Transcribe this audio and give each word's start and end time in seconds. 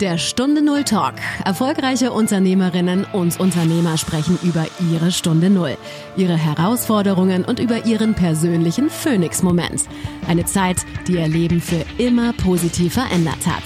Der 0.00 0.18
Stunde 0.18 0.60
Null 0.60 0.84
Talk. 0.84 1.14
Erfolgreiche 1.46 2.12
Unternehmerinnen 2.12 3.06
und 3.14 3.40
Unternehmer 3.40 3.96
sprechen 3.96 4.38
über 4.42 4.66
ihre 4.92 5.10
Stunde 5.10 5.48
Null, 5.48 5.78
ihre 6.18 6.36
Herausforderungen 6.36 7.46
und 7.46 7.60
über 7.60 7.86
ihren 7.86 8.12
persönlichen 8.12 8.90
Phoenix-Moment. 8.90 9.84
Eine 10.28 10.44
Zeit, 10.44 10.84
die 11.08 11.14
ihr 11.14 11.28
Leben 11.28 11.62
für 11.62 11.82
immer 11.96 12.34
positiv 12.34 12.92
verändert 12.92 13.46
hat. 13.46 13.62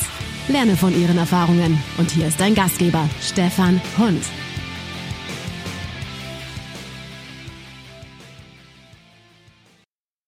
Lerne 0.46 0.76
von 0.76 0.96
ihren 0.96 1.18
Erfahrungen. 1.18 1.82
Und 1.98 2.12
hier 2.12 2.28
ist 2.28 2.40
dein 2.40 2.54
Gastgeber, 2.54 3.10
Stefan 3.20 3.80
Hund. 3.98 4.22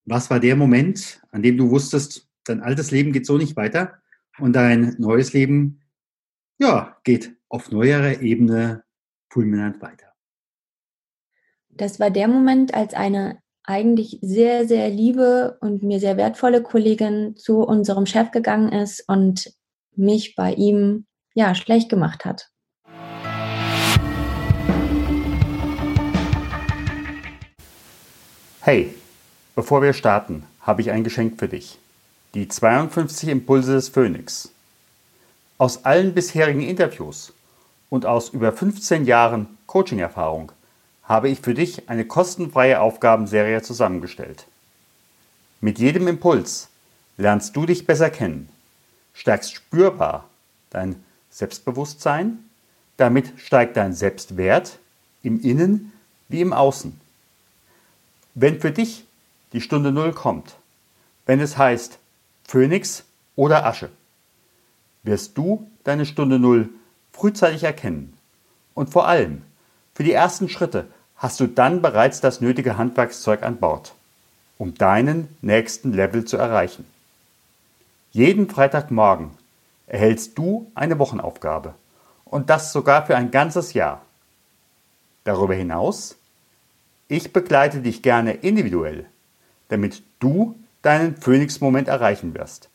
Was 0.03 0.29
war 0.29 0.41
der 0.41 0.57
Moment, 0.57 1.21
an 1.31 1.41
dem 1.41 1.55
du 1.55 1.69
wusstest, 1.69 2.27
dein 2.43 2.59
altes 2.59 2.91
Leben 2.91 3.13
geht 3.13 3.25
so 3.25 3.37
nicht 3.37 3.55
weiter 3.55 3.93
und 4.37 4.53
dein 4.53 4.95
neues 4.97 5.31
Leben 5.31 5.79
ja, 6.59 6.97
geht 7.03 7.35
auf 7.49 7.71
neuerer 7.71 8.21
Ebene 8.21 8.83
fulminant 9.29 9.81
weiter. 9.81 10.13
Das 11.69 11.99
war 11.99 12.11
der 12.11 12.27
Moment, 12.27 12.73
als 12.73 12.93
eine 12.93 13.39
eigentlich 13.63 14.19
sehr, 14.21 14.67
sehr 14.67 14.89
liebe 14.89 15.57
und 15.61 15.83
mir 15.83 15.99
sehr 15.99 16.17
wertvolle 16.17 16.61
Kollegin 16.61 17.35
zu 17.37 17.61
unserem 17.61 18.05
Chef 18.05 18.31
gegangen 18.31 18.71
ist 18.71 19.07
und 19.07 19.53
mich 19.95 20.35
bei 20.35 20.53
ihm 20.53 21.05
ja 21.33 21.55
schlecht 21.55 21.89
gemacht 21.89 22.25
hat. 22.25 22.49
Hey, 28.61 28.93
bevor 29.55 29.81
wir 29.81 29.93
starten, 29.93 30.43
habe 30.61 30.81
ich 30.81 30.91
ein 30.91 31.03
Geschenk 31.03 31.39
für 31.39 31.47
dich. 31.47 31.79
Die 32.33 32.47
52 32.47 33.29
Impulse 33.29 33.73
des 33.73 33.89
Phönix. 33.89 34.52
Aus 35.63 35.85
allen 35.85 36.13
bisherigen 36.13 36.59
Interviews 36.59 37.31
und 37.89 38.05
aus 38.05 38.27
über 38.27 38.51
15 38.51 39.05
Jahren 39.05 39.57
Coaching-Erfahrung 39.65 40.51
habe 41.03 41.29
ich 41.29 41.39
für 41.39 41.53
dich 41.53 41.87
eine 41.87 42.03
kostenfreie 42.03 42.81
Aufgabenserie 42.81 43.61
zusammengestellt. 43.61 44.45
Mit 45.61 45.79
jedem 45.79 46.09
Impuls 46.09 46.67
lernst 47.15 47.55
du 47.55 47.65
dich 47.65 47.87
besser 47.87 48.09
kennen, 48.09 48.49
stärkst 49.13 49.53
spürbar 49.53 50.27
dein 50.69 51.01
Selbstbewusstsein, 51.29 52.39
damit 52.97 53.31
steigt 53.37 53.77
dein 53.77 53.93
Selbstwert 53.93 54.79
im 55.21 55.39
Innen 55.39 55.93
wie 56.27 56.41
im 56.41 56.51
Außen. 56.51 56.99
Wenn 58.33 58.59
für 58.59 58.71
dich 58.71 59.05
die 59.53 59.61
Stunde 59.61 59.93
Null 59.93 60.11
kommt, 60.11 60.57
wenn 61.25 61.39
es 61.39 61.57
heißt 61.57 61.99
Phönix 62.43 63.05
oder 63.37 63.65
Asche, 63.65 63.89
wirst 65.03 65.37
du 65.37 65.69
deine 65.83 66.05
Stunde 66.05 66.39
Null 66.39 66.69
frühzeitig 67.11 67.63
erkennen. 67.63 68.13
Und 68.73 68.89
vor 68.89 69.07
allem, 69.07 69.43
für 69.93 70.03
die 70.03 70.13
ersten 70.13 70.49
Schritte 70.49 70.87
hast 71.15 71.39
du 71.39 71.47
dann 71.47 71.81
bereits 71.81 72.21
das 72.21 72.41
nötige 72.41 72.77
Handwerkszeug 72.77 73.43
an 73.43 73.57
Bord, 73.57 73.93
um 74.57 74.73
deinen 74.73 75.27
nächsten 75.41 75.93
Level 75.93 76.25
zu 76.25 76.37
erreichen. 76.37 76.85
Jeden 78.11 78.49
Freitagmorgen 78.49 79.31
erhältst 79.87 80.37
du 80.37 80.71
eine 80.75 80.97
Wochenaufgabe 80.99 81.75
und 82.25 82.49
das 82.49 82.71
sogar 82.71 83.05
für 83.05 83.15
ein 83.15 83.31
ganzes 83.31 83.73
Jahr. 83.73 84.01
Darüber 85.23 85.53
hinaus, 85.53 86.15
ich 87.07 87.31
begleite 87.31 87.81
dich 87.81 88.01
gerne 88.01 88.33
individuell, 88.33 89.05
damit 89.69 90.03
du 90.19 90.55
deinen 90.81 91.15
Phoenix-Moment 91.15 91.87
erreichen 91.87 92.33
wirst. 92.33 92.69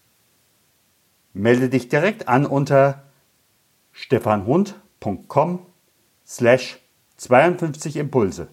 Melde 1.38 1.68
dich 1.68 1.88
direkt 1.88 2.26
an 2.26 2.46
unter 2.46 3.04
stefanhund.com 3.92 5.66
slash 6.26 6.80
52 7.16 7.96
Impulse. 7.96 8.48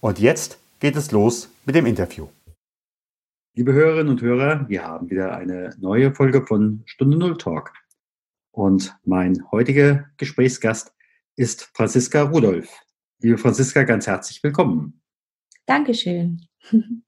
Und 0.00 0.18
jetzt 0.18 0.58
geht 0.80 0.96
es 0.96 1.12
los 1.12 1.48
mit 1.64 1.74
dem 1.74 1.86
Interview. 1.86 2.28
Liebe 3.54 3.72
Hörerinnen 3.72 4.10
und 4.10 4.20
Hörer, 4.20 4.68
wir 4.68 4.84
haben 4.84 5.08
wieder 5.08 5.34
eine 5.34 5.74
neue 5.78 6.14
Folge 6.14 6.44
von 6.44 6.82
Stunde 6.84 7.16
Null 7.16 7.38
Talk. 7.38 7.72
Und 8.50 8.94
mein 9.04 9.50
heutiger 9.50 10.04
Gesprächsgast 10.18 10.92
ist 11.36 11.70
Franziska 11.72 12.20
Rudolph. 12.20 12.68
Liebe 13.20 13.38
Franziska, 13.38 13.84
ganz 13.84 14.06
herzlich 14.06 14.42
willkommen. 14.42 15.00
Dankeschön. 15.64 16.42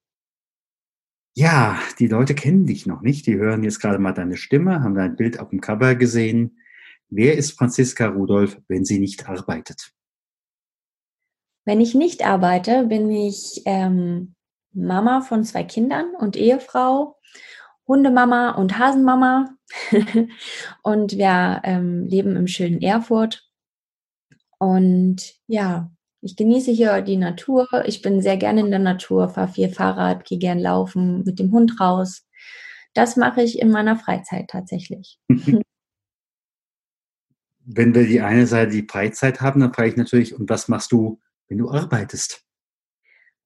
Ja, 1.38 1.78
die 1.98 2.06
Leute 2.06 2.34
kennen 2.34 2.64
dich 2.64 2.86
noch 2.86 3.02
nicht. 3.02 3.26
Die 3.26 3.36
hören 3.36 3.62
jetzt 3.62 3.80
gerade 3.80 3.98
mal 3.98 4.12
deine 4.12 4.38
Stimme, 4.38 4.82
haben 4.82 4.94
dein 4.94 5.16
Bild 5.16 5.38
auf 5.38 5.50
dem 5.50 5.60
Cover 5.60 5.94
gesehen. 5.94 6.58
Wer 7.10 7.36
ist 7.36 7.52
Franziska 7.52 8.06
Rudolph, 8.06 8.58
wenn 8.69 8.86
sie 8.86 8.98
nicht 8.98 9.28
arbeitet? 9.28 9.92
Wenn 11.66 11.82
ich 11.82 11.94
nicht 11.94 12.24
arbeite, 12.24 12.86
bin 12.86 13.10
ich 13.10 13.60
ähm, 13.66 14.34
Mama 14.72 15.20
von 15.20 15.44
zwei 15.44 15.62
Kindern 15.62 16.14
und 16.19 16.36
Ehefrau, 16.36 17.19
Hundemama 17.86 18.53
und 18.53 18.78
Hasenmama. 18.78 19.54
und 20.82 21.18
wir 21.18 21.60
ähm, 21.64 22.06
leben 22.06 22.34
im 22.34 22.47
schönen 22.47 22.80
Erfurt. 22.80 23.47
Und 24.58 25.34
ja, 25.48 25.91
ich 26.26 26.37
genieße 26.37 26.72
hier 26.72 27.00
die 27.03 27.16
Natur. 27.16 27.69
Ich 27.87 28.03
bin 28.03 28.20
sehr 28.20 28.37
gerne 28.37 28.60
in 28.60 28.70
der 28.70 28.81
Natur, 28.81 29.28
fahre 29.28 29.48
viel 29.48 29.69
Fahrrad, 29.69 30.25
gehe 30.25 30.38
gern 30.38 30.59
laufen, 30.59 31.22
mit 31.25 31.38
dem 31.38 31.53
Hund 31.53 31.81
raus. 31.81 32.26
Das 32.94 33.16
mache 33.16 33.42
ich 33.42 33.60
in 33.60 33.70
meiner 33.70 33.97
Freizeit 33.97 34.48
tatsächlich. 34.48 35.19
Wenn 37.69 37.94
wir 37.94 38.06
die 38.06 38.20
eine 38.20 38.47
Seite 38.47 38.72
die 38.72 38.86
Freizeit 38.88 39.41
haben, 39.41 39.60
dann 39.60 39.72
frage 39.72 39.88
ich 39.91 39.97
natürlich, 39.97 40.34
und 40.34 40.50
was 40.50 40.69
machst 40.69 40.92
du, 40.92 41.20
wenn 41.48 41.59
du 41.59 41.70
arbeitest? 41.70 42.42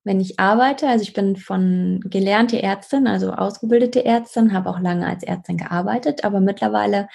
Wenn 0.04 0.20
ich 0.20 0.38
arbeite, 0.38 0.88
also 0.88 1.02
ich 1.02 1.12
bin 1.12 1.36
von 1.36 2.00
gelernte 2.04 2.62
Ärztin, 2.62 3.06
also 3.06 3.32
ausgebildete 3.32 4.04
Ärztin, 4.04 4.52
habe 4.52 4.70
auch 4.70 4.80
lange 4.80 5.06
als 5.06 5.22
Ärztin 5.22 5.58
gearbeitet, 5.58 6.24
aber 6.24 6.40
mittlerweile 6.40 7.08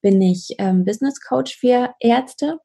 bin 0.00 0.20
ich 0.22 0.54
ähm, 0.58 0.84
Business 0.84 1.20
Coach 1.20 1.58
für 1.58 1.94
Ärzte 1.98 2.58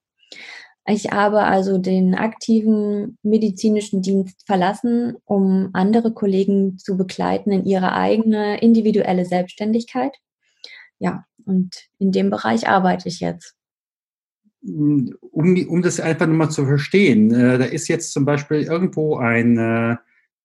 ich 0.87 1.11
habe 1.11 1.43
also 1.43 1.79
den 1.79 2.13
aktiven 2.13 3.17
medizinischen 3.23 4.03
Dienst 4.03 4.45
verlassen, 4.45 5.15
um 5.25 5.69
andere 5.73 6.13
Kollegen 6.13 6.77
zu 6.77 6.95
begleiten 6.95 7.51
in 7.51 7.65
ihre 7.65 7.93
eigene 7.93 8.61
individuelle 8.61 9.25
Selbstständigkeit. 9.25 10.15
Ja, 10.99 11.25
und 11.45 11.75
in 11.97 12.11
dem 12.11 12.29
Bereich 12.29 12.67
arbeite 12.67 13.09
ich 13.09 13.19
jetzt. 13.19 13.55
Um, 14.61 15.15
um 15.31 15.81
das 15.81 15.99
einfach 15.99 16.27
nochmal 16.27 16.51
zu 16.51 16.65
verstehen, 16.65 17.31
äh, 17.33 17.57
da 17.57 17.65
ist 17.65 17.87
jetzt 17.87 18.13
zum 18.13 18.25
Beispiel 18.25 18.61
irgendwo 18.61 19.17
ein 19.17 19.57
äh, 19.57 19.95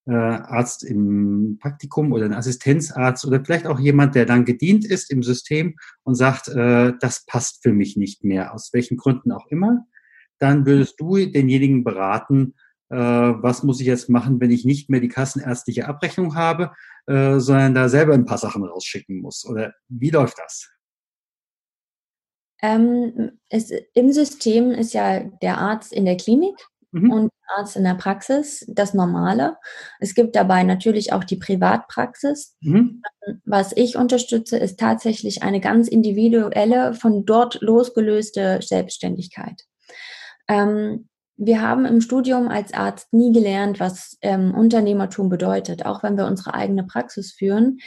äh, 0.06 0.14
Arzt 0.14 0.84
im 0.84 1.58
Praktikum 1.60 2.12
oder 2.12 2.24
ein 2.24 2.34
Assistenzarzt 2.34 3.26
oder 3.26 3.42
vielleicht 3.44 3.66
auch 3.66 3.78
jemand, 3.78 4.14
der 4.14 4.26
dann 4.26 4.44
gedient 4.44 4.84
ist 4.84 5.10
im 5.10 5.22
System 5.22 5.76
und 6.02 6.16
sagt, 6.16 6.48
äh, 6.48 6.92
das 6.98 7.24
passt 7.26 7.62
für 7.62 7.72
mich 7.72 7.96
nicht 7.96 8.24
mehr, 8.24 8.54
aus 8.54 8.70
welchen 8.72 8.96
Gründen 8.96 9.32
auch 9.32 9.46
immer 9.48 9.86
dann 10.40 10.66
würdest 10.66 11.00
du 11.00 11.16
denjenigen 11.16 11.84
beraten, 11.84 12.54
äh, 12.90 12.96
was 12.96 13.62
muss 13.62 13.80
ich 13.80 13.86
jetzt 13.86 14.08
machen, 14.08 14.40
wenn 14.40 14.50
ich 14.50 14.64
nicht 14.64 14.90
mehr 14.90 15.00
die 15.00 15.08
kassenärztliche 15.08 15.86
Abrechnung 15.86 16.34
habe, 16.34 16.72
äh, 17.06 17.38
sondern 17.38 17.74
da 17.74 17.88
selber 17.88 18.14
ein 18.14 18.24
paar 18.24 18.38
Sachen 18.38 18.64
rausschicken 18.64 19.20
muss? 19.20 19.46
Oder 19.46 19.72
wie 19.88 20.10
läuft 20.10 20.38
das? 20.38 20.68
Ähm, 22.62 23.38
es, 23.48 23.70
Im 23.94 24.12
System 24.12 24.72
ist 24.72 24.92
ja 24.92 25.20
der 25.20 25.58
Arzt 25.58 25.92
in 25.92 26.04
der 26.04 26.16
Klinik 26.16 26.56
mhm. 26.90 27.10
und 27.10 27.30
der 27.30 27.58
Arzt 27.58 27.76
in 27.76 27.84
der 27.84 27.94
Praxis 27.94 28.66
das 28.68 28.92
Normale. 28.92 29.56
Es 30.00 30.14
gibt 30.14 30.36
dabei 30.36 30.62
natürlich 30.64 31.12
auch 31.12 31.24
die 31.24 31.36
Privatpraxis. 31.36 32.56
Mhm. 32.60 33.02
Was 33.44 33.72
ich 33.76 33.96
unterstütze, 33.96 34.58
ist 34.58 34.78
tatsächlich 34.78 35.42
eine 35.42 35.60
ganz 35.60 35.88
individuelle, 35.88 36.94
von 36.94 37.24
dort 37.24 37.60
losgelöste 37.60 38.60
Selbstständigkeit. 38.62 39.64
Ähm, 40.50 41.08
wir 41.36 41.62
haben 41.62 41.86
im 41.86 42.02
Studium 42.02 42.48
als 42.48 42.74
Arzt 42.74 43.12
nie 43.14 43.32
gelernt, 43.32 43.80
was 43.80 44.18
ähm, 44.20 44.54
Unternehmertum 44.54 45.30
bedeutet. 45.30 45.86
Auch 45.86 46.02
wenn 46.02 46.18
wir 46.18 46.26
unsere 46.26 46.52
eigene 46.52 46.84
Praxis 46.84 47.32
führen, 47.32 47.78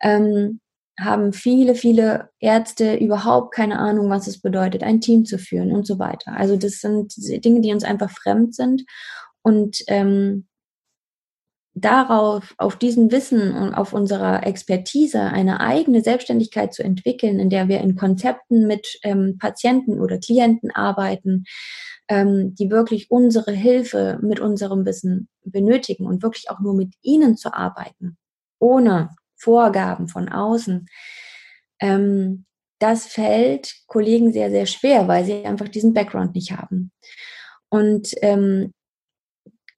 ähm, 0.00 0.60
haben 1.00 1.32
viele, 1.32 1.74
viele 1.74 2.28
Ärzte 2.38 2.94
überhaupt 2.96 3.54
keine 3.54 3.78
Ahnung, 3.78 4.10
was 4.10 4.26
es 4.26 4.40
bedeutet, 4.40 4.82
ein 4.82 5.00
Team 5.00 5.24
zu 5.24 5.38
führen 5.38 5.72
und 5.72 5.86
so 5.86 5.98
weiter. 5.98 6.36
Also 6.36 6.56
das 6.56 6.80
sind 6.80 7.14
Dinge, 7.44 7.62
die 7.62 7.72
uns 7.72 7.84
einfach 7.84 8.10
fremd 8.10 8.54
sind. 8.54 8.84
Und 9.42 9.78
ähm, 9.86 10.46
darauf, 11.80 12.54
auf 12.58 12.76
diesem 12.76 13.10
Wissen 13.10 13.54
und 13.54 13.74
auf 13.74 13.92
unserer 13.92 14.46
Expertise 14.46 15.20
eine 15.20 15.60
eigene 15.60 16.02
Selbstständigkeit 16.02 16.72
zu 16.74 16.82
entwickeln, 16.82 17.38
in 17.38 17.50
der 17.50 17.68
wir 17.68 17.80
in 17.80 17.96
Konzepten 17.96 18.66
mit 18.66 18.98
ähm, 19.02 19.38
Patienten 19.38 20.00
oder 20.00 20.18
Klienten 20.18 20.70
arbeiten, 20.70 21.44
ähm, 22.08 22.54
die 22.54 22.70
wirklich 22.70 23.10
unsere 23.10 23.52
Hilfe 23.52 24.18
mit 24.22 24.40
unserem 24.40 24.84
Wissen 24.84 25.28
benötigen 25.44 26.06
und 26.06 26.22
wirklich 26.22 26.50
auch 26.50 26.60
nur 26.60 26.74
mit 26.74 26.94
ihnen 27.02 27.36
zu 27.36 27.54
arbeiten, 27.54 28.18
ohne 28.58 29.10
Vorgaben 29.36 30.08
von 30.08 30.28
außen. 30.28 30.86
Ähm, 31.80 32.44
das 32.78 33.06
fällt 33.06 33.74
Kollegen 33.86 34.32
sehr, 34.32 34.50
sehr 34.50 34.66
schwer, 34.66 35.06
weil 35.06 35.24
sie 35.24 35.44
einfach 35.44 35.68
diesen 35.68 35.94
Background 35.94 36.34
nicht 36.34 36.52
haben. 36.52 36.92
Und 37.68 38.10
ähm, 38.22 38.72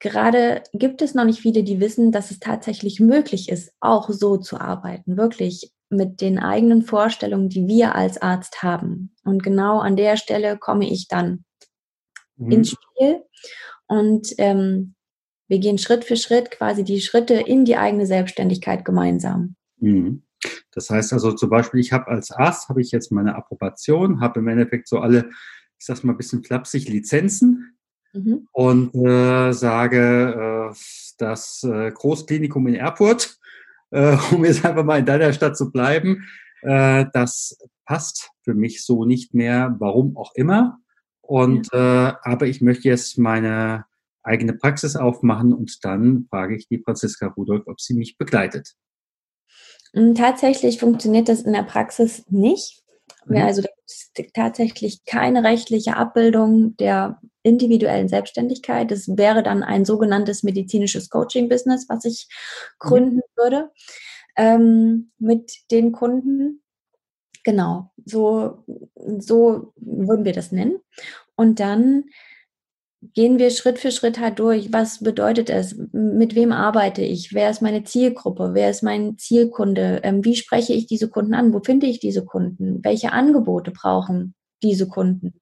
gerade 0.03 0.63
gibt 0.73 1.01
es 1.01 1.15
noch 1.15 1.23
nicht 1.23 1.39
viele, 1.39 1.63
die 1.63 1.79
wissen, 1.79 2.11
dass 2.11 2.29
es 2.29 2.39
tatsächlich 2.39 2.99
möglich 2.99 3.49
ist, 3.49 3.71
auch 3.79 4.09
so 4.09 4.35
zu 4.37 4.59
arbeiten, 4.59 5.17
wirklich 5.17 5.71
mit 5.89 6.19
den 6.19 6.39
eigenen 6.39 6.81
Vorstellungen, 6.81 7.47
die 7.47 7.67
wir 7.67 7.95
als 7.95 8.21
Arzt 8.21 8.61
haben. 8.61 9.15
Und 9.23 9.43
genau 9.43 9.79
an 9.79 9.95
der 9.95 10.17
Stelle 10.17 10.57
komme 10.57 10.89
ich 10.89 11.07
dann 11.07 11.45
mhm. 12.35 12.51
ins 12.51 12.71
Spiel 12.71 13.23
und 13.87 14.27
ähm, 14.39 14.95
wir 15.47 15.59
gehen 15.59 15.77
Schritt 15.77 16.03
für 16.03 16.17
Schritt 16.17 16.51
quasi 16.51 16.83
die 16.83 16.99
Schritte 16.99 17.35
in 17.35 17.63
die 17.63 17.77
eigene 17.77 18.05
Selbstständigkeit 18.05 18.83
gemeinsam. 18.83 19.55
Mhm. 19.77 20.23
Das 20.71 20.89
heißt 20.89 21.13
also 21.13 21.31
zum 21.31 21.49
Beispiel, 21.49 21.79
ich 21.79 21.93
habe 21.93 22.07
als 22.07 22.31
Arzt, 22.31 22.67
habe 22.67 22.81
ich 22.81 22.91
jetzt 22.91 23.11
meine 23.11 23.35
Approbation, 23.35 24.19
habe 24.19 24.41
im 24.41 24.47
Endeffekt 24.49 24.89
so 24.89 24.99
alle, 24.99 25.29
ich 25.79 25.85
sag's 25.85 26.03
mal 26.03 26.13
ein 26.13 26.17
bisschen 26.17 26.43
flapsig, 26.43 26.89
Lizenzen 26.89 27.77
mhm. 28.13 28.47
und 28.51 28.95
äh, 28.95 29.51
sage, 29.51 30.71
äh, 30.71 30.75
das 31.17 31.63
äh, 31.63 31.91
Großklinikum 31.91 32.67
in 32.67 32.75
Erfurt, 32.75 33.37
äh, 33.91 34.17
um 34.31 34.45
jetzt 34.45 34.65
einfach 34.65 34.83
mal 34.83 34.99
in 34.99 35.05
deiner 35.05 35.33
Stadt 35.33 35.57
zu 35.57 35.71
bleiben, 35.71 36.23
äh, 36.61 37.05
das 37.13 37.57
passt 37.85 38.31
für 38.43 38.53
mich 38.53 38.85
so 38.85 39.05
nicht 39.05 39.33
mehr, 39.33 39.75
warum 39.79 40.17
auch 40.17 40.31
immer. 40.35 40.79
Und 41.21 41.69
ja. 41.73 42.09
äh, 42.09 42.13
aber 42.23 42.47
ich 42.47 42.61
möchte 42.61 42.87
jetzt 42.87 43.17
meine 43.17 43.85
eigene 44.23 44.53
Praxis 44.53 44.95
aufmachen 44.95 45.53
und 45.53 45.83
dann 45.83 46.27
frage 46.29 46.55
ich 46.55 46.67
die 46.67 46.79
Franziska 46.79 47.27
Rudolph, 47.27 47.67
ob 47.67 47.81
sie 47.81 47.93
mich 47.93 48.17
begleitet. 48.17 48.75
Hm, 49.93 50.15
tatsächlich 50.15 50.79
funktioniert 50.79 51.29
das 51.29 51.41
in 51.41 51.53
der 51.53 51.63
Praxis 51.63 52.25
nicht. 52.29 52.82
Mhm. 53.25 53.37
Also 53.37 53.61
da 53.61 53.69
ist 53.85 54.11
tatsächlich 54.33 55.05
keine 55.05 55.43
rechtliche 55.43 55.97
Abbildung 55.97 56.75
der 56.77 57.19
individuellen 57.43 58.07
Selbstständigkeit. 58.07 58.89
Das 58.91 59.07
wäre 59.17 59.43
dann 59.43 59.63
ein 59.63 59.85
sogenanntes 59.85 60.43
medizinisches 60.43 61.09
Coaching-Business, 61.09 61.87
was 61.89 62.05
ich 62.05 62.27
mhm. 62.29 62.87
gründen 62.87 63.15
mhm. 63.15 63.41
würde 63.41 63.71
ähm, 64.35 65.11
mit 65.19 65.51
den 65.71 65.91
Kunden. 65.91 66.61
Genau, 67.43 67.91
so, 68.05 68.63
so 68.95 69.73
würden 69.75 70.23
wir 70.23 70.33
das 70.33 70.51
nennen. 70.53 70.79
Und 71.35 71.59
dann 71.59 72.05
gehen 73.13 73.39
wir 73.39 73.49
Schritt 73.49 73.79
für 73.79 73.91
Schritt 73.91 74.19
halt 74.19 74.39
durch. 74.39 74.71
Was 74.71 74.99
bedeutet 74.99 75.49
es? 75.49 75.75
Mit 75.91 76.35
wem 76.35 76.51
arbeite 76.51 77.01
ich? 77.01 77.33
Wer 77.33 77.49
ist 77.49 77.61
meine 77.61 77.83
Zielgruppe? 77.83 78.51
Wer 78.53 78.69
ist 78.69 78.83
mein 78.83 79.17
Zielkunde? 79.17 80.01
Ähm, 80.03 80.23
wie 80.23 80.35
spreche 80.35 80.73
ich 80.73 80.87
diese 80.87 81.09
Kunden 81.09 81.33
an? 81.33 81.53
Wo 81.53 81.59
finde 81.59 81.87
ich 81.87 81.99
diese 81.99 82.25
Kunden? 82.25 82.79
Welche 82.83 83.11
Angebote 83.11 83.71
brauchen 83.71 84.35
diese 84.61 84.87
Kunden? 84.87 85.33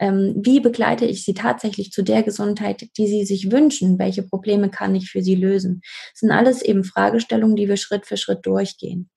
Ähm, 0.00 0.34
wie 0.38 0.60
begleite 0.60 1.04
ich 1.04 1.24
sie 1.24 1.34
tatsächlich 1.34 1.92
zu 1.92 2.02
der 2.02 2.22
Gesundheit, 2.22 2.88
die 2.96 3.06
sie 3.06 3.24
sich 3.24 3.50
wünschen? 3.52 3.98
Welche 3.98 4.22
Probleme 4.22 4.70
kann 4.70 4.94
ich 4.94 5.10
für 5.10 5.22
sie 5.22 5.34
lösen? 5.34 5.80
Das 6.12 6.20
sind 6.20 6.30
alles 6.30 6.62
eben 6.62 6.84
Fragestellungen, 6.84 7.56
die 7.56 7.68
wir 7.68 7.76
Schritt 7.76 8.06
für 8.06 8.16
Schritt 8.16 8.46
durchgehen. 8.46 9.10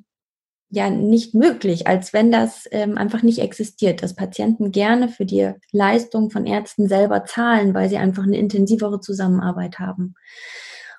ja 0.69 0.89
nicht 0.89 1.33
möglich, 1.33 1.87
als 1.87 2.13
wenn 2.13 2.31
das 2.31 2.67
ähm, 2.71 2.97
einfach 2.97 3.23
nicht 3.23 3.39
existiert, 3.39 4.03
dass 4.03 4.15
Patienten 4.15 4.71
gerne 4.71 5.07
für 5.09 5.25
die 5.25 5.51
Leistung 5.71 6.29
von 6.29 6.45
Ärzten 6.45 6.87
selber 6.87 7.23
zahlen, 7.25 7.73
weil 7.73 7.89
sie 7.89 7.97
einfach 7.97 8.23
eine 8.23 8.37
intensivere 8.37 8.99
Zusammenarbeit 8.99 9.79
haben. 9.79 10.15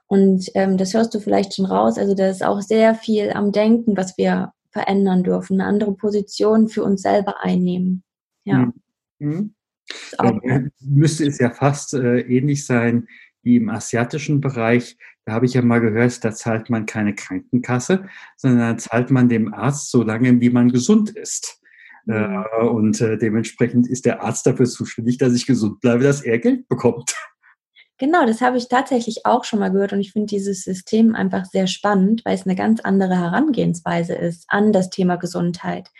Und 0.06 0.50
ähm, 0.54 0.78
das 0.78 0.94
hörst 0.94 1.14
du 1.14 1.20
vielleicht 1.20 1.54
schon 1.54 1.66
raus. 1.66 1.98
Also 1.98 2.14
da 2.14 2.28
ist 2.28 2.42
auch 2.42 2.62
sehr 2.62 2.94
viel 2.94 3.30
am 3.30 3.52
Denken, 3.52 3.96
was 3.96 4.16
wir 4.16 4.52
verändern 4.70 5.22
dürfen, 5.22 5.60
eine 5.60 5.68
andere 5.68 5.94
Position 5.94 6.68
für 6.68 6.82
uns 6.82 7.02
selber 7.02 7.42
einnehmen. 7.42 8.02
Ja. 8.44 8.72
Mhm. 9.18 9.54
Dann 10.16 10.70
müsste 10.80 11.26
es 11.26 11.38
ja 11.38 11.50
fast 11.50 11.94
äh, 11.94 12.20
ähnlich 12.20 12.66
sein 12.66 13.06
wie 13.48 13.56
im 13.56 13.70
asiatischen 13.70 14.40
Bereich. 14.40 14.98
Da 15.24 15.32
habe 15.32 15.46
ich 15.46 15.54
ja 15.54 15.62
mal 15.62 15.80
gehört, 15.80 16.22
da 16.22 16.32
zahlt 16.32 16.68
man 16.68 16.84
keine 16.84 17.14
Krankenkasse, 17.14 18.04
sondern 18.36 18.60
da 18.60 18.76
zahlt 18.76 19.10
man 19.10 19.28
dem 19.28 19.54
Arzt 19.54 19.90
so 19.90 20.02
lange, 20.02 20.40
wie 20.40 20.50
man 20.50 20.68
gesund 20.68 21.10
ist. 21.10 21.60
Mhm. 22.04 22.44
Äh, 22.60 22.64
und 22.66 23.00
äh, 23.00 23.16
dementsprechend 23.16 23.88
ist 23.88 24.04
der 24.04 24.22
Arzt 24.22 24.46
dafür 24.46 24.66
zuständig, 24.66 25.16
dass 25.16 25.34
ich 25.34 25.46
gesund 25.46 25.80
bleibe, 25.80 26.04
dass 26.04 26.20
er 26.22 26.38
Geld 26.38 26.68
bekommt. 26.68 27.14
Genau, 28.00 28.24
das 28.24 28.40
habe 28.40 28.56
ich 28.56 28.68
tatsächlich 28.68 29.26
auch 29.26 29.42
schon 29.42 29.58
mal 29.58 29.72
gehört 29.72 29.92
und 29.92 29.98
ich 29.98 30.12
finde 30.12 30.28
dieses 30.28 30.62
System 30.62 31.16
einfach 31.16 31.44
sehr 31.46 31.66
spannend, 31.66 32.24
weil 32.24 32.36
es 32.36 32.46
eine 32.46 32.54
ganz 32.54 32.78
andere 32.78 33.16
Herangehensweise 33.16 34.14
ist 34.14 34.44
an 34.46 34.72
das 34.72 34.88
Thema 34.88 35.16
Gesundheit. 35.16 35.90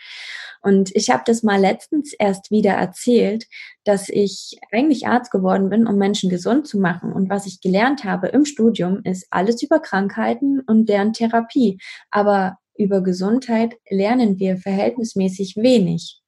Und 0.61 0.95
ich 0.95 1.09
habe 1.09 1.23
das 1.25 1.43
mal 1.43 1.59
letztens 1.59 2.13
erst 2.13 2.51
wieder 2.51 2.71
erzählt, 2.71 3.45
dass 3.85 4.09
ich 4.09 4.59
eigentlich 4.71 5.07
Arzt 5.07 5.31
geworden 5.31 5.69
bin, 5.69 5.87
um 5.87 5.97
Menschen 5.97 6.29
gesund 6.29 6.67
zu 6.67 6.79
machen. 6.79 7.13
Und 7.13 7.29
was 7.29 7.45
ich 7.45 7.61
gelernt 7.61 8.03
habe 8.03 8.27
im 8.27 8.45
Studium, 8.45 9.01
ist 9.03 9.27
alles 9.29 9.61
über 9.63 9.79
Krankheiten 9.79 10.61
und 10.61 10.89
deren 10.89 11.13
Therapie. 11.13 11.79
Aber 12.11 12.57
über 12.77 13.01
Gesundheit 13.01 13.77
lernen 13.89 14.39
wir 14.39 14.57
verhältnismäßig 14.57 15.55
wenig. 15.57 16.21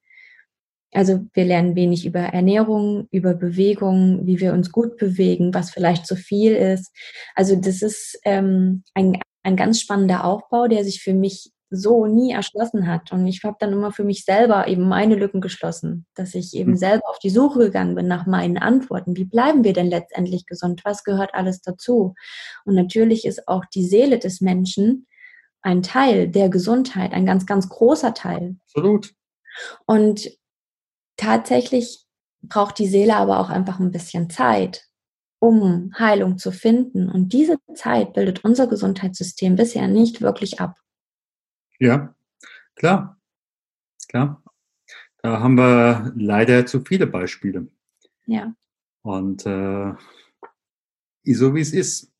Also 0.94 1.20
wir 1.32 1.44
lernen 1.46 1.74
wenig 1.74 2.04
über 2.04 2.20
Ernährung, 2.20 3.08
über 3.10 3.32
Bewegung, 3.32 4.26
wie 4.26 4.40
wir 4.40 4.52
uns 4.52 4.70
gut 4.70 4.98
bewegen, 4.98 5.54
was 5.54 5.70
vielleicht 5.70 6.06
zu 6.06 6.16
viel 6.16 6.52
ist. 6.52 6.92
Also 7.34 7.56
das 7.56 7.80
ist 7.80 8.18
ähm, 8.24 8.84
ein, 8.92 9.18
ein 9.42 9.56
ganz 9.56 9.80
spannender 9.80 10.24
Aufbau, 10.24 10.68
der 10.68 10.84
sich 10.84 11.02
für 11.02 11.14
mich 11.14 11.50
so 11.74 12.06
nie 12.06 12.32
erschlossen 12.32 12.86
hat. 12.86 13.12
Und 13.12 13.26
ich 13.26 13.42
habe 13.44 13.56
dann 13.58 13.72
immer 13.72 13.92
für 13.92 14.04
mich 14.04 14.24
selber 14.24 14.68
eben 14.68 14.86
meine 14.86 15.14
Lücken 15.14 15.40
geschlossen, 15.40 16.06
dass 16.14 16.34
ich 16.34 16.54
eben 16.54 16.72
hm. 16.72 16.76
selber 16.76 17.08
auf 17.08 17.18
die 17.18 17.30
Suche 17.30 17.60
gegangen 17.60 17.94
bin 17.94 18.06
nach 18.06 18.26
meinen 18.26 18.58
Antworten. 18.58 19.16
Wie 19.16 19.24
bleiben 19.24 19.64
wir 19.64 19.72
denn 19.72 19.88
letztendlich 19.88 20.46
gesund? 20.46 20.82
Was 20.84 21.02
gehört 21.02 21.34
alles 21.34 21.62
dazu? 21.62 22.14
Und 22.64 22.74
natürlich 22.74 23.24
ist 23.24 23.48
auch 23.48 23.64
die 23.64 23.84
Seele 23.84 24.18
des 24.18 24.40
Menschen 24.40 25.06
ein 25.62 25.82
Teil 25.82 26.28
der 26.28 26.48
Gesundheit, 26.48 27.12
ein 27.12 27.24
ganz, 27.24 27.46
ganz 27.46 27.68
großer 27.68 28.14
Teil. 28.14 28.56
Absolut. 28.66 29.14
Und 29.86 30.30
tatsächlich 31.16 32.04
braucht 32.42 32.78
die 32.78 32.88
Seele 32.88 33.16
aber 33.16 33.40
auch 33.40 33.48
einfach 33.48 33.78
ein 33.78 33.92
bisschen 33.92 34.28
Zeit, 34.28 34.86
um 35.38 35.92
Heilung 35.98 36.38
zu 36.38 36.50
finden. 36.52 37.08
Und 37.08 37.32
diese 37.32 37.58
Zeit 37.74 38.12
bildet 38.12 38.44
unser 38.44 38.66
Gesundheitssystem 38.66 39.56
bisher 39.56 39.88
nicht 39.88 40.20
wirklich 40.20 40.60
ab. 40.60 40.76
Ja, 41.82 42.14
klar. 42.76 43.18
Klar. 44.08 44.40
Da 45.20 45.40
haben 45.40 45.56
wir 45.56 46.12
leider 46.14 46.64
zu 46.64 46.80
viele 46.80 47.08
Beispiele. 47.08 47.66
Ja. 48.26 48.54
Und 49.02 49.44
äh, 49.46 49.92
so 51.24 51.54
wie 51.56 51.60
es 51.60 51.72
ist. 51.72 52.12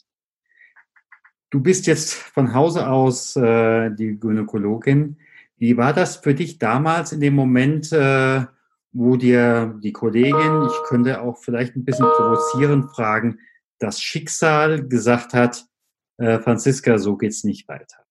Du 1.50 1.60
bist 1.60 1.86
jetzt 1.86 2.12
von 2.12 2.54
Hause 2.54 2.88
aus 2.88 3.36
äh, 3.36 3.90
die 3.90 4.18
Gynäkologin. 4.18 5.18
Wie 5.58 5.76
war 5.76 5.92
das 5.92 6.16
für 6.16 6.34
dich 6.34 6.58
damals 6.58 7.12
in 7.12 7.20
dem 7.20 7.36
Moment, 7.36 7.92
äh, 7.92 8.44
wo 8.90 9.16
dir 9.16 9.78
die 9.80 9.92
Kollegin, 9.92 10.66
ich 10.66 10.88
könnte 10.88 11.20
auch 11.20 11.38
vielleicht 11.38 11.76
ein 11.76 11.84
bisschen 11.84 12.06
provozierend 12.06 12.90
fragen, 12.90 13.38
das 13.78 14.00
Schicksal 14.00 14.88
gesagt 14.88 15.34
hat, 15.34 15.64
äh, 16.16 16.40
Franziska, 16.40 16.98
so 16.98 17.16
geht's 17.16 17.44
nicht 17.44 17.68
weiter? 17.68 18.01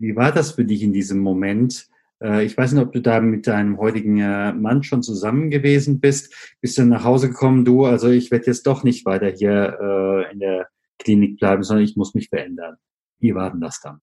Wie 0.00 0.16
war 0.16 0.32
das 0.32 0.52
für 0.52 0.64
dich 0.64 0.82
in 0.82 0.92
diesem 0.92 1.20
Moment? 1.20 1.86
Äh, 2.22 2.44
ich 2.44 2.56
weiß 2.56 2.72
nicht, 2.72 2.82
ob 2.82 2.92
du 2.92 3.00
da 3.00 3.20
mit 3.20 3.46
deinem 3.46 3.78
heutigen 3.78 4.18
äh, 4.18 4.52
Mann 4.52 4.82
schon 4.82 5.02
zusammen 5.02 5.50
gewesen 5.50 6.00
bist. 6.00 6.56
Bist 6.60 6.78
du 6.78 6.84
nach 6.84 7.04
Hause 7.04 7.28
gekommen, 7.28 7.64
du, 7.64 7.84
also 7.84 8.08
ich 8.08 8.30
werde 8.30 8.46
jetzt 8.46 8.66
doch 8.66 8.82
nicht 8.82 9.04
weiter 9.04 9.28
hier 9.28 9.78
äh, 9.80 10.32
in 10.32 10.40
der 10.40 10.68
Klinik 10.98 11.38
bleiben, 11.38 11.62
sondern 11.62 11.84
ich 11.84 11.96
muss 11.96 12.14
mich 12.14 12.28
verändern. 12.30 12.76
Wie 13.18 13.34
war 13.34 13.50
denn 13.50 13.60
das 13.60 13.80
dann? 13.80 14.00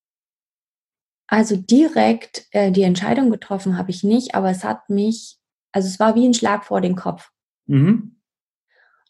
Also 1.27 1.57
direkt 1.57 2.47
äh, 2.51 2.71
die 2.71 2.83
Entscheidung 2.83 3.31
getroffen 3.31 3.77
habe 3.77 3.89
ich 3.89 4.03
nicht, 4.03 4.35
aber 4.35 4.51
es 4.51 4.63
hat 4.63 4.89
mich, 4.89 5.37
also 5.71 5.87
es 5.87 5.99
war 5.99 6.15
wie 6.15 6.25
ein 6.25 6.33
Schlag 6.33 6.63
vor 6.63 6.79
den 6.79 6.95
Kopf. 6.95 7.31
Mhm. 7.65 8.16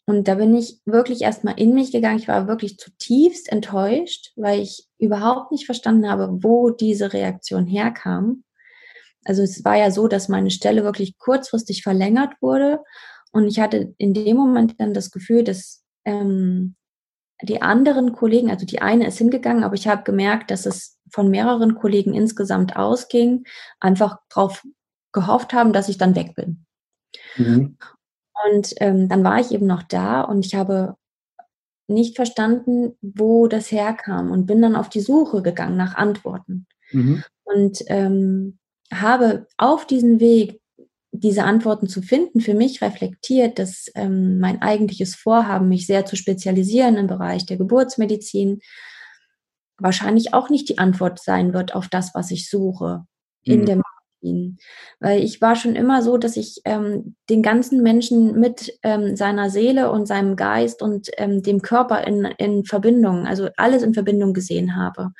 Und 0.08 0.26
da 0.26 0.36
bin 0.36 0.54
ich 0.54 0.80
wirklich 0.86 1.20
erstmal 1.20 1.60
in 1.60 1.74
mich 1.74 1.92
gegangen. 1.92 2.18
Ich 2.18 2.28
war 2.28 2.48
wirklich 2.48 2.78
zutiefst 2.78 3.52
enttäuscht, 3.52 4.32
weil 4.36 4.58
ich 4.58 4.88
überhaupt 4.98 5.52
nicht 5.52 5.66
verstanden 5.66 6.08
habe, 6.08 6.42
wo 6.42 6.70
diese 6.70 7.12
Reaktion 7.12 7.66
herkam. 7.66 8.42
Also 9.26 9.42
es 9.42 9.66
war 9.66 9.76
ja 9.76 9.90
so, 9.90 10.08
dass 10.08 10.30
meine 10.30 10.50
Stelle 10.50 10.82
wirklich 10.82 11.18
kurzfristig 11.18 11.82
verlängert 11.82 12.32
wurde 12.40 12.80
und 13.32 13.48
ich 13.48 13.60
hatte 13.60 13.94
in 13.98 14.14
dem 14.14 14.38
Moment 14.38 14.76
dann 14.78 14.94
das 14.94 15.10
Gefühl, 15.10 15.44
dass 15.44 15.84
ähm, 16.06 16.74
die 17.42 17.60
anderen 17.60 18.12
Kollegen, 18.12 18.50
also 18.50 18.64
die 18.64 18.80
eine 18.80 19.08
ist 19.08 19.18
hingegangen, 19.18 19.62
aber 19.62 19.74
ich 19.74 19.88
habe 19.88 20.04
gemerkt, 20.04 20.50
dass 20.50 20.64
es 20.64 20.98
von 21.12 21.28
mehreren 21.28 21.74
Kollegen 21.74 22.14
insgesamt 22.14 22.76
ausging, 22.76 23.44
einfach 23.78 24.16
darauf 24.30 24.64
gehofft 25.12 25.52
haben, 25.52 25.74
dass 25.74 25.90
ich 25.90 25.98
dann 25.98 26.16
weg 26.16 26.34
bin. 26.34 26.64
Mhm. 27.36 27.76
Und 28.46 28.74
ähm, 28.78 29.08
dann 29.08 29.24
war 29.24 29.40
ich 29.40 29.52
eben 29.52 29.66
noch 29.66 29.82
da 29.82 30.22
und 30.22 30.44
ich 30.44 30.54
habe 30.54 30.96
nicht 31.88 32.16
verstanden, 32.16 32.96
wo 33.00 33.48
das 33.48 33.72
herkam 33.72 34.30
und 34.30 34.46
bin 34.46 34.60
dann 34.60 34.76
auf 34.76 34.88
die 34.88 35.00
Suche 35.00 35.42
gegangen 35.42 35.76
nach 35.76 35.94
Antworten. 35.94 36.66
Mhm. 36.92 37.22
Und 37.44 37.82
ähm, 37.86 38.58
habe 38.92 39.46
auf 39.56 39.86
diesen 39.86 40.20
Weg 40.20 40.60
diese 41.10 41.44
Antworten 41.44 41.88
zu 41.88 42.02
finden, 42.02 42.40
für 42.40 42.54
mich 42.54 42.82
reflektiert, 42.82 43.58
dass 43.58 43.90
ähm, 43.94 44.38
mein 44.38 44.60
eigentliches 44.60 45.14
Vorhaben, 45.14 45.68
mich 45.68 45.86
sehr 45.86 46.04
zu 46.04 46.16
spezialisieren 46.16 46.96
im 46.96 47.06
Bereich 47.06 47.46
der 47.46 47.56
Geburtsmedizin, 47.56 48.60
wahrscheinlich 49.78 50.34
auch 50.34 50.50
nicht 50.50 50.68
die 50.68 50.78
Antwort 50.78 51.22
sein 51.22 51.54
wird 51.54 51.74
auf 51.74 51.88
das, 51.88 52.14
was 52.14 52.30
ich 52.30 52.50
suche 52.50 53.04
in 53.42 53.60
mhm. 53.60 53.66
der 53.66 53.76
Medizin. 54.20 54.58
Weil 55.00 55.22
ich 55.22 55.40
war 55.40 55.56
schon 55.56 55.76
immer 55.76 56.02
so, 56.02 56.16
dass 56.16 56.36
ich 56.36 56.60
ähm, 56.64 57.16
den 57.28 57.42
ganzen 57.42 57.82
Menschen 57.82 58.38
mit 58.38 58.78
ähm, 58.82 59.16
seiner 59.16 59.50
Seele 59.50 59.90
und 59.90 60.06
seinem 60.06 60.36
Geist 60.36 60.82
und 60.82 61.08
ähm, 61.16 61.42
dem 61.42 61.62
Körper 61.62 62.06
in, 62.06 62.24
in 62.38 62.64
Verbindung, 62.64 63.26
also 63.26 63.48
alles 63.56 63.82
in 63.82 63.94
Verbindung 63.94 64.32
gesehen 64.34 64.76
habe. 64.76 65.10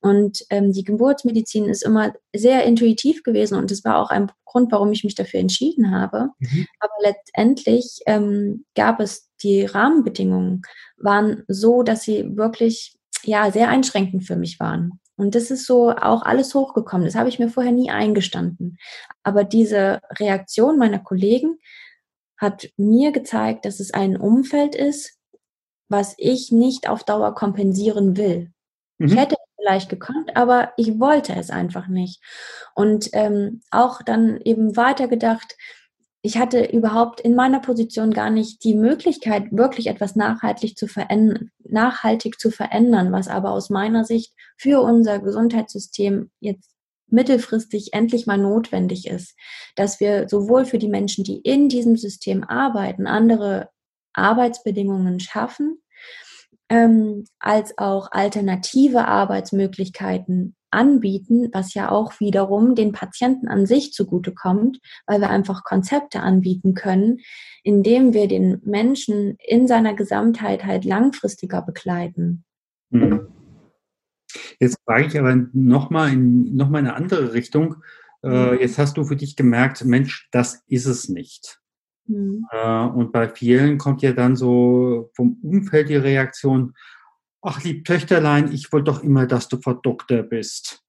Und 0.00 0.44
ähm, 0.50 0.72
die 0.72 0.84
Geburtsmedizin 0.84 1.68
ist 1.68 1.82
immer 1.82 2.12
sehr 2.34 2.64
intuitiv 2.64 3.24
gewesen 3.24 3.58
und 3.58 3.72
das 3.72 3.84
war 3.84 3.98
auch 3.98 4.10
ein 4.10 4.30
Grund, 4.44 4.70
warum 4.70 4.92
ich 4.92 5.02
mich 5.02 5.16
dafür 5.16 5.40
entschieden 5.40 5.90
habe. 5.90 6.28
Mhm. 6.38 6.66
Aber 6.78 6.92
letztendlich 7.02 7.98
ähm, 8.06 8.64
gab 8.76 9.00
es 9.00 9.28
die 9.42 9.64
Rahmenbedingungen, 9.64 10.62
waren 10.98 11.42
so, 11.48 11.82
dass 11.82 12.02
sie 12.02 12.36
wirklich 12.36 12.96
ja 13.24 13.50
sehr 13.50 13.70
einschränkend 13.70 14.24
für 14.24 14.36
mich 14.36 14.60
waren. 14.60 15.00
Und 15.18 15.34
das 15.34 15.50
ist 15.50 15.66
so 15.66 15.90
auch 15.90 16.22
alles 16.22 16.54
hochgekommen. 16.54 17.04
Das 17.04 17.16
habe 17.16 17.28
ich 17.28 17.38
mir 17.38 17.50
vorher 17.50 17.72
nie 17.72 17.90
eingestanden. 17.90 18.78
Aber 19.24 19.44
diese 19.44 20.00
Reaktion 20.18 20.78
meiner 20.78 21.00
Kollegen 21.00 21.58
hat 22.38 22.68
mir 22.76 23.10
gezeigt, 23.10 23.64
dass 23.64 23.80
es 23.80 23.92
ein 23.92 24.16
Umfeld 24.16 24.76
ist, 24.76 25.18
was 25.88 26.14
ich 26.18 26.52
nicht 26.52 26.88
auf 26.88 27.02
Dauer 27.02 27.34
kompensieren 27.34 28.16
will. 28.16 28.52
Mhm. 28.98 29.08
Ich 29.08 29.16
hätte 29.16 29.36
vielleicht 29.56 29.88
gekonnt, 29.88 30.36
aber 30.36 30.72
ich 30.76 31.00
wollte 31.00 31.34
es 31.34 31.50
einfach 31.50 31.88
nicht. 31.88 32.22
Und 32.76 33.10
ähm, 33.12 33.60
auch 33.72 34.02
dann 34.02 34.40
eben 34.42 34.76
weitergedacht, 34.76 35.56
ich 36.20 36.36
hatte 36.36 36.64
überhaupt 36.64 37.20
in 37.20 37.34
meiner 37.34 37.60
Position 37.60 38.12
gar 38.12 38.30
nicht 38.30 38.64
die 38.64 38.74
Möglichkeit, 38.74 39.52
wirklich 39.52 39.86
etwas 39.86 40.16
nachhaltig 40.16 40.76
zu 40.76 40.88
verändern, 40.88 41.50
nachhaltig 41.60 42.40
zu 42.40 42.50
verändern, 42.50 43.12
was 43.12 43.28
aber 43.28 43.52
aus 43.52 43.70
meiner 43.70 44.04
Sicht 44.04 44.34
für 44.56 44.80
unser 44.80 45.20
Gesundheitssystem 45.20 46.30
jetzt 46.40 46.70
mittelfristig 47.10 47.92
endlich 47.92 48.26
mal 48.26 48.36
notwendig 48.36 49.06
ist, 49.06 49.36
dass 49.76 50.00
wir 50.00 50.28
sowohl 50.28 50.64
für 50.64 50.78
die 50.78 50.88
Menschen, 50.88 51.24
die 51.24 51.38
in 51.38 51.68
diesem 51.68 51.96
System 51.96 52.44
arbeiten, 52.44 53.06
andere 53.06 53.70
Arbeitsbedingungen 54.12 55.20
schaffen, 55.20 55.80
ähm, 56.68 57.24
als 57.38 57.76
auch 57.78 58.12
alternative 58.12 59.06
Arbeitsmöglichkeiten 59.06 60.54
anbieten, 60.70 61.48
was 61.52 61.74
ja 61.74 61.90
auch 61.90 62.20
wiederum 62.20 62.74
den 62.74 62.92
Patienten 62.92 63.48
an 63.48 63.66
sich 63.66 63.92
zugutekommt, 63.92 64.78
weil 65.06 65.20
wir 65.20 65.30
einfach 65.30 65.64
Konzepte 65.64 66.20
anbieten 66.20 66.74
können, 66.74 67.20
indem 67.62 68.12
wir 68.12 68.28
den 68.28 68.60
Menschen 68.64 69.36
in 69.38 69.66
seiner 69.66 69.94
Gesamtheit 69.94 70.64
halt 70.64 70.84
langfristiger 70.84 71.62
begleiten. 71.62 72.44
Mhm. 72.90 73.28
Jetzt 74.60 74.78
frage 74.84 75.06
ich 75.06 75.18
aber 75.18 75.34
nochmal 75.52 76.12
in, 76.12 76.54
noch 76.54 76.68
mal 76.68 76.80
in 76.80 76.86
eine 76.86 76.96
andere 76.96 77.32
Richtung. 77.32 77.76
Äh, 78.22 78.28
mhm. 78.28 78.60
jetzt 78.60 78.78
hast 78.78 78.96
du 78.96 79.04
für 79.04 79.16
dich 79.16 79.36
gemerkt, 79.36 79.84
Mensch, 79.84 80.28
das 80.32 80.62
ist 80.66 80.86
es 80.86 81.08
nicht. 81.08 81.60
Mhm. 82.08 82.46
Äh, 82.50 82.84
und 82.86 83.12
bei 83.12 83.28
vielen 83.28 83.78
kommt 83.78 84.02
ja 84.02 84.12
dann 84.12 84.34
so 84.34 85.10
vom 85.14 85.38
Umfeld 85.42 85.88
die 85.88 85.96
Reaktion, 85.96 86.74
ach 87.42 87.62
lieb 87.62 87.84
Töchterlein, 87.84 88.52
ich 88.52 88.72
wollte 88.72 88.90
doch 88.90 89.02
immer, 89.02 89.26
dass 89.26 89.48
du 89.48 89.58
Frau 89.58 89.74
Doktor 89.74 90.22
bist. 90.22 90.82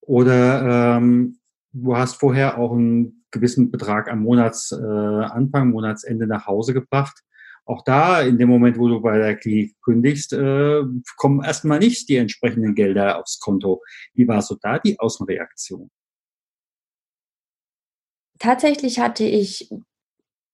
Oder 0.00 0.96
ähm, 0.96 1.38
du 1.72 1.96
hast 1.96 2.16
vorher 2.16 2.58
auch 2.58 2.72
einen 2.72 3.24
gewissen 3.30 3.70
Betrag 3.70 4.10
am 4.10 4.20
Monatsanfang, 4.20 5.68
äh, 5.68 5.72
Monatsende 5.72 6.26
nach 6.26 6.46
Hause 6.46 6.74
gebracht. 6.74 7.22
Auch 7.66 7.82
da, 7.82 8.20
in 8.20 8.36
dem 8.36 8.50
Moment, 8.50 8.78
wo 8.78 8.88
du 8.88 9.00
bei 9.00 9.16
der 9.16 9.36
Klinik 9.36 9.74
kündigst, 9.82 10.34
äh, 10.34 10.82
kommen 11.16 11.42
erstmal 11.42 11.78
nicht 11.78 12.08
die 12.10 12.16
entsprechenden 12.16 12.74
Gelder 12.74 13.18
aufs 13.18 13.40
Konto. 13.40 13.82
Wie 14.12 14.28
war 14.28 14.42
so 14.42 14.56
da 14.60 14.78
die 14.78 15.00
Außenreaktion? 15.00 15.90
Tatsächlich 18.38 18.98
hatte 18.98 19.24
ich 19.24 19.70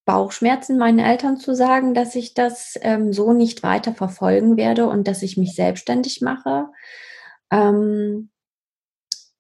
Bauchschmerzen, 0.04 0.78
meinen 0.78 0.99
Eltern 0.99 1.37
zu 1.37 1.54
sagen, 1.54 1.95
dass 1.95 2.14
ich 2.14 2.35
das 2.35 2.75
ähm, 2.83 3.12
so 3.12 3.33
nicht 3.33 3.62
weiter 3.62 3.95
verfolgen 3.95 4.57
werde 4.57 4.88
und 4.88 5.07
dass 5.07 5.23
ich 5.23 5.37
mich 5.37 5.54
selbstständig 5.54 6.21
mache. 6.21 6.66
Ähm, 7.50 8.30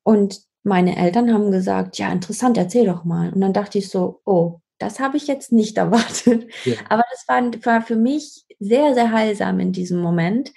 und 0.02 0.40
meine 0.62 0.96
Eltern 0.96 1.32
haben 1.32 1.50
gesagt, 1.50 1.98
ja, 1.98 2.12
interessant, 2.12 2.56
erzähl 2.56 2.86
doch 2.86 3.04
mal. 3.04 3.32
Und 3.32 3.40
dann 3.40 3.52
dachte 3.52 3.78
ich 3.78 3.88
so, 3.88 4.20
oh, 4.24 4.60
das 4.78 5.00
habe 5.00 5.16
ich 5.16 5.26
jetzt 5.26 5.52
nicht 5.52 5.76
erwartet. 5.78 6.50
Ja. 6.64 6.74
Aber 6.88 7.04
das 7.10 7.24
war, 7.26 7.42
war, 7.64 7.82
für 7.82 7.96
mich 7.96 8.44
sehr, 8.58 8.94
sehr 8.94 9.12
heilsam 9.12 9.60
in 9.60 9.72
diesem 9.72 10.00
Moment, 10.00 10.52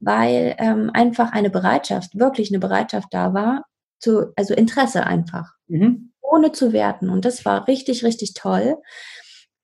weil 0.00 0.56
ähm, 0.58 0.90
einfach 0.92 1.32
eine 1.32 1.50
Bereitschaft, 1.50 2.18
wirklich 2.18 2.50
eine 2.50 2.58
Bereitschaft 2.58 3.08
da 3.12 3.32
war, 3.32 3.64
zu, 4.00 4.32
also 4.36 4.54
Interesse 4.54 5.06
einfach, 5.06 5.52
mhm. 5.68 6.12
ohne 6.20 6.52
zu 6.52 6.72
werten. 6.72 7.08
Und 7.08 7.24
das 7.24 7.44
war 7.44 7.68
richtig, 7.68 8.04
richtig 8.04 8.34
toll. 8.34 8.76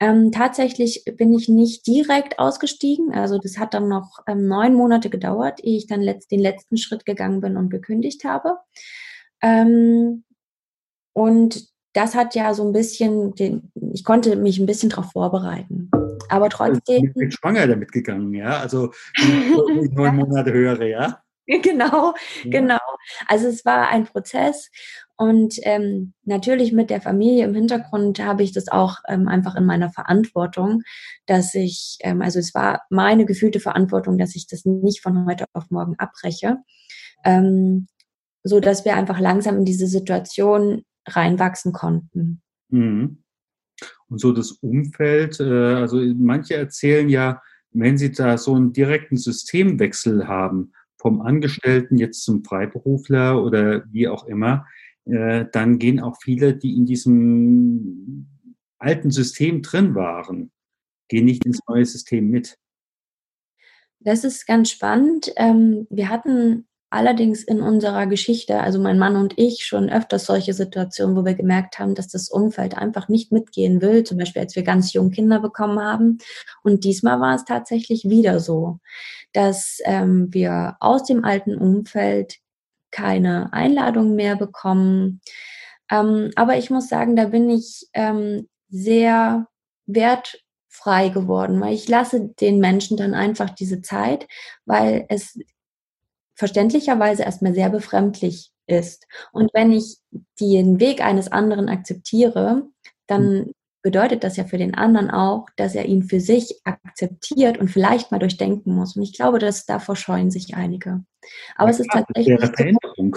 Ähm, 0.02 0.32
tatsächlich 0.32 1.04
bin 1.16 1.34
ich 1.34 1.48
nicht 1.48 1.86
direkt 1.86 2.38
ausgestiegen. 2.38 3.12
Also 3.12 3.38
das 3.38 3.58
hat 3.58 3.74
dann 3.74 3.88
noch 3.88 4.20
ähm, 4.26 4.48
neun 4.48 4.74
Monate 4.74 5.10
gedauert, 5.10 5.60
ehe 5.62 5.76
ich 5.76 5.86
dann 5.86 6.00
letzt, 6.00 6.30
den 6.30 6.40
letzten 6.40 6.78
Schritt 6.78 7.04
gegangen 7.04 7.42
bin 7.42 7.58
und 7.58 7.68
gekündigt 7.68 8.24
habe. 8.24 8.56
Ähm, 9.42 10.24
und 11.12 11.68
das 11.92 12.14
hat 12.14 12.34
ja 12.34 12.54
so 12.54 12.66
ein 12.66 12.72
bisschen, 12.72 13.34
den, 13.34 13.70
ich 13.92 14.04
konnte 14.04 14.36
mich 14.36 14.58
ein 14.58 14.66
bisschen 14.66 14.88
darauf 14.88 15.12
vorbereiten. 15.12 15.90
Aber 16.30 16.48
trotzdem. 16.48 17.04
Ich 17.04 17.14
bin 17.14 17.30
schwanger 17.30 17.66
damit 17.66 17.92
gegangen, 17.92 18.32
ja. 18.32 18.58
Also 18.58 18.92
neun 19.92 20.16
Monate 20.16 20.52
höhere, 20.52 20.88
ja. 20.88 21.22
Genau, 21.46 22.14
ja. 22.44 22.50
genau. 22.50 22.78
Also 23.26 23.48
es 23.48 23.64
war 23.64 23.88
ein 23.88 24.04
Prozess 24.04 24.70
und 25.20 25.56
ähm, 25.64 26.14
natürlich 26.24 26.72
mit 26.72 26.88
der 26.88 27.02
Familie 27.02 27.44
im 27.44 27.52
Hintergrund 27.52 28.24
habe 28.24 28.42
ich 28.42 28.52
das 28.52 28.68
auch 28.68 29.00
ähm, 29.06 29.28
einfach 29.28 29.54
in 29.54 29.66
meiner 29.66 29.90
Verantwortung, 29.90 30.80
dass 31.26 31.54
ich, 31.54 31.98
ähm, 32.00 32.22
also 32.22 32.38
es 32.38 32.54
war 32.54 32.80
meine 32.88 33.26
gefühlte 33.26 33.60
Verantwortung, 33.60 34.16
dass 34.16 34.34
ich 34.34 34.46
das 34.46 34.64
nicht 34.64 35.02
von 35.02 35.26
heute 35.26 35.44
auf 35.52 35.70
morgen 35.70 35.94
abbreche, 35.98 36.56
ähm, 37.22 37.86
so 38.44 38.60
dass 38.60 38.86
wir 38.86 38.96
einfach 38.96 39.20
langsam 39.20 39.58
in 39.58 39.66
diese 39.66 39.88
Situation 39.88 40.84
reinwachsen 41.06 41.74
konnten. 41.74 42.40
Mhm. 42.70 43.22
Und 44.08 44.20
so 44.22 44.32
das 44.32 44.52
Umfeld, 44.52 45.38
äh, 45.38 45.74
also 45.74 45.98
manche 46.16 46.54
erzählen 46.56 47.10
ja, 47.10 47.42
wenn 47.72 47.98
sie 47.98 48.10
da 48.10 48.38
so 48.38 48.54
einen 48.54 48.72
direkten 48.72 49.18
Systemwechsel 49.18 50.26
haben, 50.28 50.72
vom 50.96 51.20
Angestellten 51.20 51.98
jetzt 51.98 52.24
zum 52.24 52.42
Freiberufler 52.42 53.42
oder 53.42 53.84
wie 53.92 54.08
auch 54.08 54.26
immer, 54.26 54.66
äh, 55.06 55.46
dann 55.52 55.78
gehen 55.78 56.00
auch 56.00 56.16
viele, 56.22 56.56
die 56.56 56.76
in 56.76 56.86
diesem 56.86 58.26
alten 58.78 59.10
System 59.10 59.62
drin 59.62 59.94
waren, 59.94 60.50
gehen 61.08 61.24
nicht 61.24 61.44
ins 61.44 61.60
neue 61.68 61.84
System 61.84 62.28
mit. 62.28 62.56
Das 64.00 64.24
ist 64.24 64.46
ganz 64.46 64.70
spannend. 64.70 65.32
Ähm, 65.36 65.86
wir 65.90 66.08
hatten 66.08 66.66
allerdings 66.88 67.44
in 67.44 67.60
unserer 67.60 68.06
Geschichte, 68.06 68.60
also 68.60 68.80
mein 68.80 68.98
Mann 68.98 69.14
und 69.14 69.34
ich, 69.36 69.64
schon 69.64 69.90
öfters 69.90 70.24
solche 70.24 70.54
Situationen, 70.54 71.16
wo 71.16 71.24
wir 71.24 71.34
gemerkt 71.34 71.78
haben, 71.78 71.94
dass 71.94 72.08
das 72.08 72.30
Umfeld 72.30 72.76
einfach 72.76 73.08
nicht 73.08 73.30
mitgehen 73.30 73.82
will. 73.82 74.04
Zum 74.04 74.18
Beispiel, 74.18 74.42
als 74.42 74.56
wir 74.56 74.62
ganz 74.62 74.92
jung 74.92 75.10
Kinder 75.10 75.40
bekommen 75.40 75.78
haben. 75.78 76.18
Und 76.64 76.84
diesmal 76.84 77.20
war 77.20 77.34
es 77.34 77.44
tatsächlich 77.44 78.04
wieder 78.04 78.40
so 78.40 78.80
dass 79.32 79.78
ähm, 79.84 80.28
wir 80.32 80.76
aus 80.80 81.04
dem 81.04 81.24
alten 81.24 81.56
Umfeld 81.56 82.38
keine 82.90 83.52
Einladung 83.52 84.14
mehr 84.14 84.36
bekommen. 84.36 85.20
Ähm, 85.90 86.30
aber 86.36 86.56
ich 86.56 86.70
muss 86.70 86.88
sagen, 86.88 87.16
da 87.16 87.26
bin 87.26 87.50
ich 87.50 87.88
ähm, 87.94 88.48
sehr 88.68 89.46
wertfrei 89.86 91.08
geworden, 91.08 91.60
weil 91.60 91.74
ich 91.74 91.88
lasse 91.88 92.28
den 92.40 92.60
Menschen 92.60 92.96
dann 92.96 93.14
einfach 93.14 93.50
diese 93.50 93.82
Zeit, 93.82 94.28
weil 94.64 95.06
es 95.08 95.38
verständlicherweise 96.34 97.22
erstmal 97.22 97.54
sehr 97.54 97.68
befremdlich 97.68 98.50
ist. 98.66 99.06
Und 99.32 99.52
wenn 99.52 99.72
ich 99.72 99.98
den 100.40 100.80
Weg 100.80 101.02
eines 101.02 101.30
anderen 101.30 101.68
akzeptiere, 101.68 102.62
dann 103.06 103.32
mhm. 103.32 103.52
Bedeutet 103.82 104.24
das 104.24 104.36
ja 104.36 104.44
für 104.44 104.58
den 104.58 104.74
anderen 104.74 105.10
auch, 105.10 105.46
dass 105.56 105.74
er 105.74 105.86
ihn 105.86 106.02
für 106.02 106.20
sich 106.20 106.60
akzeptiert 106.64 107.58
und 107.58 107.68
vielleicht 107.68 108.10
mal 108.10 108.18
durchdenken 108.18 108.74
muss. 108.74 108.96
Und 108.96 109.02
ich 109.02 109.14
glaube, 109.14 109.38
dass 109.38 109.66
davor 109.66 109.96
scheuen 109.96 110.30
sich 110.30 110.54
einige. 110.54 111.02
Aber 111.56 111.68
ja, 111.68 111.70
es 111.70 111.80
ist 111.80 111.90
tatsächlich. 111.90 112.40
Veränderung. 112.40 113.16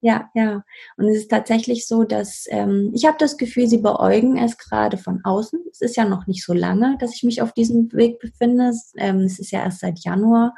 Ja, 0.00 0.28
ja. 0.34 0.62
Und 0.98 1.08
es 1.08 1.16
ist 1.16 1.30
tatsächlich 1.30 1.86
so, 1.86 2.04
dass 2.04 2.44
ähm, 2.50 2.92
ich 2.94 3.06
habe 3.06 3.16
das 3.18 3.38
Gefühl, 3.38 3.66
sie 3.66 3.78
beäugen 3.78 4.36
es 4.36 4.58
gerade 4.58 4.98
von 4.98 5.24
außen. 5.24 5.64
Es 5.70 5.80
ist 5.80 5.96
ja 5.96 6.04
noch 6.04 6.26
nicht 6.26 6.44
so 6.44 6.52
lange, 6.52 6.98
dass 7.00 7.14
ich 7.14 7.22
mich 7.22 7.40
auf 7.40 7.52
diesem 7.52 7.90
Weg 7.92 8.18
befinde. 8.18 8.68
Es, 8.68 8.92
ähm, 8.98 9.20
es 9.20 9.38
ist 9.38 9.50
ja 9.50 9.62
erst 9.62 9.80
seit 9.80 10.00
Januar. 10.00 10.54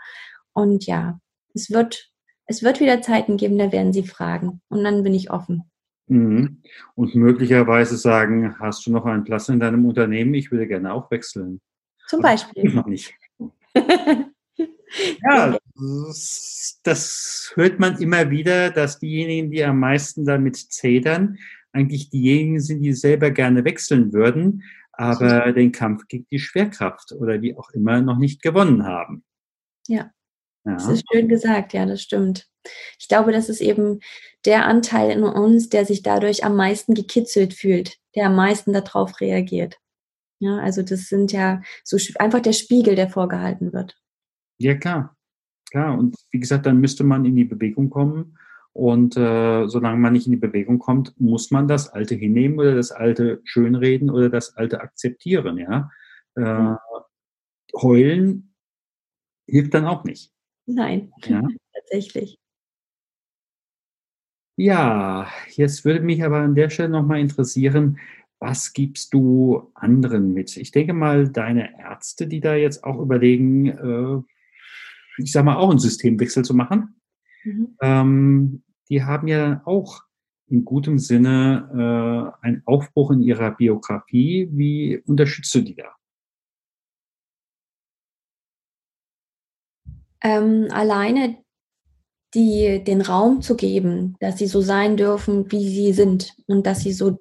Und 0.52 0.86
ja, 0.86 1.20
es 1.54 1.70
wird, 1.70 2.10
es 2.46 2.64
wird 2.64 2.80
wieder 2.80 3.02
Zeiten 3.02 3.36
geben, 3.36 3.56
da 3.56 3.70
werden 3.70 3.92
sie 3.92 4.02
fragen. 4.02 4.62
Und 4.68 4.82
dann 4.82 5.04
bin 5.04 5.14
ich 5.14 5.30
offen. 5.30 5.70
Mhm. 6.08 6.62
Und 6.94 7.14
möglicherweise 7.14 7.96
sagen, 7.96 8.58
hast 8.58 8.86
du 8.86 8.92
noch 8.92 9.06
einen 9.06 9.25
Platz 9.25 9.48
in 9.48 9.60
deinem 9.60 9.84
Unternehmen? 9.84 10.34
Ich 10.34 10.50
würde 10.50 10.66
gerne 10.66 10.92
auch 10.92 11.10
wechseln. 11.10 11.60
Zum 12.06 12.20
Beispiel. 12.20 12.72
noch 12.72 12.86
nicht. 12.86 13.14
Ja, 15.22 15.58
das, 15.75 16.80
das, 16.82 17.52
hört 17.54 17.78
man 17.78 17.98
immer 17.98 18.30
wieder, 18.30 18.70
dass 18.70 18.98
diejenigen, 18.98 19.50
die 19.50 19.64
am 19.64 19.80
meisten 19.80 20.25
damit 20.25 20.56
zedern, 20.56 21.38
eigentlich 21.72 22.08
diejenigen 22.08 22.60
sind, 22.60 22.82
die 22.82 22.92
selber 22.92 23.30
gerne 23.30 23.64
wechseln 23.64 24.12
würden, 24.12 24.62
aber 24.92 25.52
den 25.52 25.72
Kampf 25.72 26.06
gegen 26.08 26.26
die 26.30 26.38
Schwerkraft 26.38 27.12
oder 27.12 27.42
wie 27.42 27.56
auch 27.56 27.70
immer 27.70 28.00
noch 28.00 28.18
nicht 28.18 28.42
gewonnen 28.42 28.84
haben. 28.84 29.25
Ja. 29.88 30.10
Ja. 30.66 30.73
Das 30.75 30.88
ist 30.88 31.04
schön 31.11 31.28
gesagt, 31.28 31.73
ja, 31.73 31.87
das 31.87 32.02
stimmt. 32.02 32.49
Ich 32.99 33.08
glaube, 33.08 33.32
das 33.32 33.49
ist 33.49 33.61
eben 33.61 34.00
der 34.44 34.66
Anteil 34.66 35.11
in 35.11 35.23
uns, 35.23 35.68
der 35.68 35.85
sich 35.85 36.02
dadurch 36.02 36.44
am 36.44 36.56
meisten 36.56 36.94
gekitzelt 36.94 37.54
fühlt, 37.54 37.96
der 38.16 38.26
am 38.26 38.37
meisten 38.37 38.73
darauf 38.73 39.20
reagiert. 39.20 39.76
Ja, 40.40 40.58
also 40.58 40.82
das 40.82 41.08
sind 41.08 41.32
ja 41.32 41.62
so 41.85 41.96
einfach 42.18 42.40
der 42.40 42.52
Spiegel, 42.52 42.96
der 42.96 43.08
vorgehalten 43.08 43.73
wird. 43.73 43.96
Ja, 44.58 44.75
klar. 44.75 45.16
Klar. 45.70 45.96
Und 45.96 46.16
wie 46.30 46.40
gesagt, 46.40 46.66
dann 46.66 46.80
müsste 46.80 47.04
man 47.04 47.25
in 47.25 47.37
die 47.37 47.44
Bewegung 47.44 47.88
kommen. 47.88 48.37
Und 48.73 49.16
äh, 49.16 49.66
solange 49.68 49.99
man 49.99 50.12
nicht 50.12 50.26
in 50.26 50.32
die 50.32 50.38
Bewegung 50.38 50.78
kommt, 50.78 51.18
muss 51.18 51.50
man 51.50 51.66
das 51.66 51.88
Alte 51.88 52.14
hinnehmen 52.14 52.58
oder 52.58 52.75
das 52.75 52.92
Alte 52.92 53.40
schönreden 53.44 54.11
oder 54.11 54.28
das 54.28 54.54
Alte 54.56 54.80
akzeptieren. 54.80 55.56
Ja? 55.56 55.90
Äh, 56.35 56.75
heulen 57.75 58.54
hilft 59.46 59.73
dann 59.75 59.87
auch 59.87 60.04
nicht. 60.04 60.36
Nein, 60.66 61.12
ja? 61.25 61.42
tatsächlich. 61.75 62.38
Ja, 64.56 65.28
jetzt 65.50 65.85
würde 65.85 66.00
mich 66.00 66.25
aber 66.25 66.38
an 66.38 66.54
der 66.54 66.70
Stelle 66.70 66.88
nochmal 66.88 67.20
interessieren, 67.20 67.99
was 68.38 68.73
gibst 68.73 69.12
du 69.14 69.70
anderen 69.75 70.32
mit? 70.32 70.56
Ich 70.56 70.70
denke 70.70 70.92
mal, 70.92 71.28
deine 71.28 71.78
Ärzte, 71.78 72.26
die 72.26 72.40
da 72.40 72.54
jetzt 72.54 72.85
auch 72.85 72.99
überlegen, 73.00 73.66
äh, 73.66 75.23
ich 75.23 75.32
sag 75.32 75.44
mal, 75.44 75.56
auch 75.56 75.70
einen 75.70 75.78
Systemwechsel 75.78 76.44
zu 76.44 76.54
machen. 76.54 77.00
Mhm. 77.44 77.76
Ähm, 77.80 78.62
die 78.88 79.02
haben 79.02 79.28
ja 79.28 79.62
auch 79.64 80.02
in 80.49 80.64
gutem 80.64 80.99
Sinne 80.99 82.35
äh, 82.42 82.46
einen 82.46 82.62
Aufbruch 82.66 83.11
in 83.11 83.23
ihrer 83.23 83.50
Biografie. 83.50 84.49
Wie 84.52 84.99
unterstützt 84.99 85.54
du 85.54 85.61
die 85.61 85.75
da? 85.75 85.96
Ähm, 90.26 90.66
alleine 90.73 91.37
die, 92.35 92.83
den 92.83 93.00
Raum 93.00 93.42
zu 93.42 93.54
geben, 93.54 94.16
dass 94.18 94.38
sie 94.38 94.49
so 94.49 94.61
sein 94.61 94.97
dürfen, 94.97 95.52
wie 95.52 95.68
sie 95.68 95.92
sind 95.92 96.35
und 96.49 96.66
dass 96.66 96.80
sie 96.80 96.92
so 96.92 97.21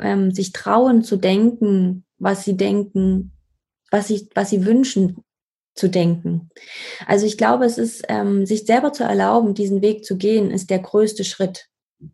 ähm, 0.00 0.32
sich 0.32 0.52
trauen 0.52 1.04
zu 1.04 1.18
denken, 1.18 2.06
was 2.16 2.44
sie 2.44 2.56
denken, 2.56 3.32
was 3.90 4.08
sie, 4.08 4.30
was 4.34 4.48
sie 4.48 4.64
wünschen, 4.64 5.22
zu 5.74 5.88
denken. 5.88 6.48
Also 7.06 7.26
ich 7.26 7.36
glaube, 7.36 7.66
es 7.66 7.76
ist, 7.76 8.04
ähm, 8.08 8.46
sich 8.46 8.64
selber 8.64 8.94
zu 8.94 9.04
erlauben, 9.04 9.52
diesen 9.52 9.82
Weg 9.82 10.04
zu 10.06 10.16
gehen, 10.16 10.50
ist 10.50 10.70
der 10.70 10.78
größte 10.78 11.24
Schritt. 11.24 11.66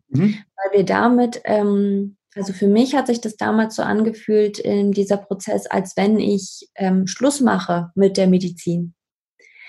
Mhm. 0.09 0.35
Weil 0.57 0.79
wir 0.79 0.85
damit, 0.85 1.41
ähm, 1.45 2.17
also 2.35 2.51
für 2.51 2.67
mich 2.67 2.93
hat 2.93 3.07
sich 3.07 3.21
das 3.21 3.37
damals 3.37 3.77
so 3.77 3.83
angefühlt 3.83 4.59
in 4.59 4.91
dieser 4.91 5.17
Prozess, 5.17 5.65
als 5.65 5.95
wenn 5.95 6.19
ich 6.19 6.67
ähm, 6.75 7.07
Schluss 7.07 7.39
mache 7.39 7.91
mit 7.95 8.17
der 8.17 8.27
Medizin 8.27 8.93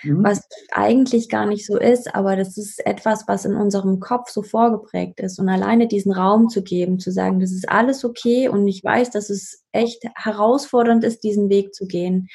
mhm. 0.03 0.25
was 0.25 0.49
eigentlich 0.73 1.29
gar 1.29 1.47
nicht 1.47 1.67
so 1.67 1.79
ist, 1.79 2.15
aber 2.15 2.37
das 2.37 2.57
ist 2.57 2.85
etwas, 2.87 3.25
was 3.27 3.45
in 3.45 3.55
unserem 3.55 4.01
Kopf 4.01 4.31
so 4.31 4.43
vorgeprägt 4.43 5.21
ist. 5.21 5.39
Und 5.39 5.49
alleine 5.49 5.89
diesen 5.89 6.13
Raum 6.13 6.49
zu 6.49 6.63
geben, 6.63 6.99
zu 6.99 7.11
sagen, 7.11 7.41
das 7.41 7.53
ist 7.53 7.69
alles 7.69 8.05
okay 8.05 8.49
und 8.49 8.67
ich 8.69 8.83
weiß, 8.83 9.11
dass 9.11 9.31
es 9.31 9.65
echt 9.73 10.05
herausfordernd 10.15 11.05
ist, 11.05 11.23
diesen 11.23 11.49
Weg 11.49 11.75
zu 11.75 11.87
gehen. 11.87 12.29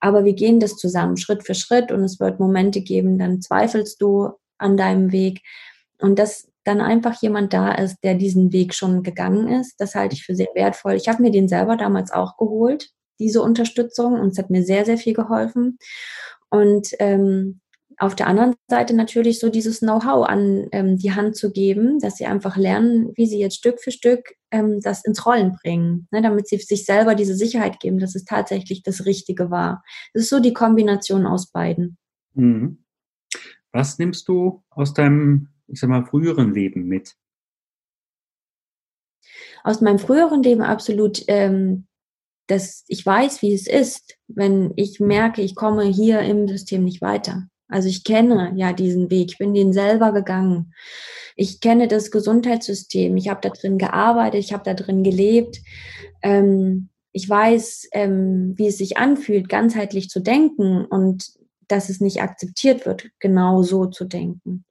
Aber 0.00 0.24
wir 0.24 0.34
gehen 0.34 0.60
das 0.60 0.76
zusammen, 0.76 1.16
Schritt 1.16 1.44
für 1.44 1.54
Schritt 1.54 1.92
und 1.92 2.02
es 2.04 2.20
wird 2.20 2.40
Momente 2.40 2.80
geben, 2.80 3.18
dann 3.18 3.40
zweifelst 3.40 4.00
du 4.00 4.30
an 4.58 4.76
deinem 4.76 5.12
Weg. 5.12 5.40
Und 6.00 6.18
dass 6.18 6.48
dann 6.64 6.80
einfach 6.80 7.20
jemand 7.22 7.52
da 7.52 7.72
ist, 7.72 7.96
der 8.04 8.14
diesen 8.14 8.52
Weg 8.52 8.74
schon 8.74 9.02
gegangen 9.02 9.48
ist, 9.48 9.80
das 9.80 9.94
halte 9.94 10.14
ich 10.14 10.24
für 10.24 10.34
sehr 10.34 10.48
wertvoll. 10.54 10.94
Ich 10.94 11.08
habe 11.08 11.22
mir 11.22 11.30
den 11.30 11.48
selber 11.48 11.76
damals 11.76 12.12
auch 12.12 12.36
geholt, 12.36 12.90
diese 13.18 13.42
Unterstützung, 13.42 14.20
und 14.20 14.28
es 14.32 14.38
hat 14.38 14.50
mir 14.50 14.62
sehr, 14.62 14.84
sehr 14.84 14.98
viel 14.98 15.14
geholfen. 15.14 15.78
Und 16.50 16.88
ähm, 16.98 17.60
auf 17.98 18.14
der 18.14 18.28
anderen 18.28 18.54
Seite 18.68 18.94
natürlich 18.94 19.40
so 19.40 19.50
dieses 19.50 19.80
Know-how 19.80 20.28
an 20.28 20.68
ähm, 20.70 20.96
die 20.96 21.12
Hand 21.12 21.36
zu 21.36 21.50
geben, 21.50 21.98
dass 21.98 22.16
sie 22.16 22.26
einfach 22.26 22.56
lernen, 22.56 23.12
wie 23.16 23.26
sie 23.26 23.40
jetzt 23.40 23.56
Stück 23.56 23.80
für 23.80 23.90
Stück 23.90 24.34
ähm, 24.52 24.80
das 24.80 25.04
ins 25.04 25.26
Rollen 25.26 25.56
bringen, 25.60 26.06
ne, 26.12 26.22
damit 26.22 26.46
sie 26.46 26.58
sich 26.58 26.84
selber 26.84 27.16
diese 27.16 27.34
Sicherheit 27.34 27.80
geben, 27.80 27.98
dass 27.98 28.14
es 28.14 28.24
tatsächlich 28.24 28.84
das 28.84 29.04
Richtige 29.04 29.50
war. 29.50 29.82
Das 30.14 30.22
ist 30.24 30.30
so 30.30 30.38
die 30.38 30.52
Kombination 30.52 31.26
aus 31.26 31.50
beiden. 31.50 31.98
Mhm. 32.34 32.84
Was 33.72 33.98
nimmst 33.98 34.28
du 34.28 34.62
aus 34.70 34.94
deinem, 34.94 35.48
ich 35.66 35.80
sag 35.80 35.90
mal, 35.90 36.06
früheren 36.06 36.54
Leben 36.54 36.86
mit? 36.86 37.16
Aus 39.64 39.80
meinem 39.80 39.98
früheren 39.98 40.42
Leben 40.42 40.62
absolut 40.62 41.24
ähm, 41.26 41.87
dass 42.48 42.84
ich 42.88 43.04
weiß, 43.04 43.42
wie 43.42 43.54
es 43.54 43.66
ist, 43.66 44.16
wenn 44.26 44.72
ich 44.76 45.00
merke, 45.00 45.42
ich 45.42 45.54
komme 45.54 45.84
hier 45.84 46.20
im 46.20 46.48
System 46.48 46.84
nicht 46.84 47.00
weiter. 47.00 47.44
Also 47.68 47.88
ich 47.88 48.02
kenne 48.02 48.52
ja 48.56 48.72
diesen 48.72 49.10
Weg, 49.10 49.32
ich 49.32 49.38
bin 49.38 49.54
den 49.54 49.72
selber 49.72 50.12
gegangen. 50.12 50.72
Ich 51.36 51.60
kenne 51.60 51.86
das 51.86 52.10
Gesundheitssystem, 52.10 53.16
ich 53.16 53.28
habe 53.28 53.40
da 53.42 53.50
drin 53.50 53.78
gearbeitet, 53.78 54.40
ich 54.40 54.52
habe 54.52 54.64
da 54.64 54.74
drin 54.74 55.04
gelebt. 55.04 55.60
Ähm, 56.22 56.88
ich 57.12 57.28
weiß, 57.28 57.88
ähm, 57.92 58.54
wie 58.56 58.68
es 58.68 58.78
sich 58.78 58.96
anfühlt, 58.96 59.48
ganzheitlich 59.48 60.08
zu 60.08 60.20
denken 60.20 60.84
und 60.84 61.30
dass 61.68 61.90
es 61.90 62.00
nicht 62.00 62.22
akzeptiert 62.22 62.86
wird, 62.86 63.10
genau 63.18 63.62
so 63.62 63.86
zu 63.86 64.06
denken. 64.06 64.64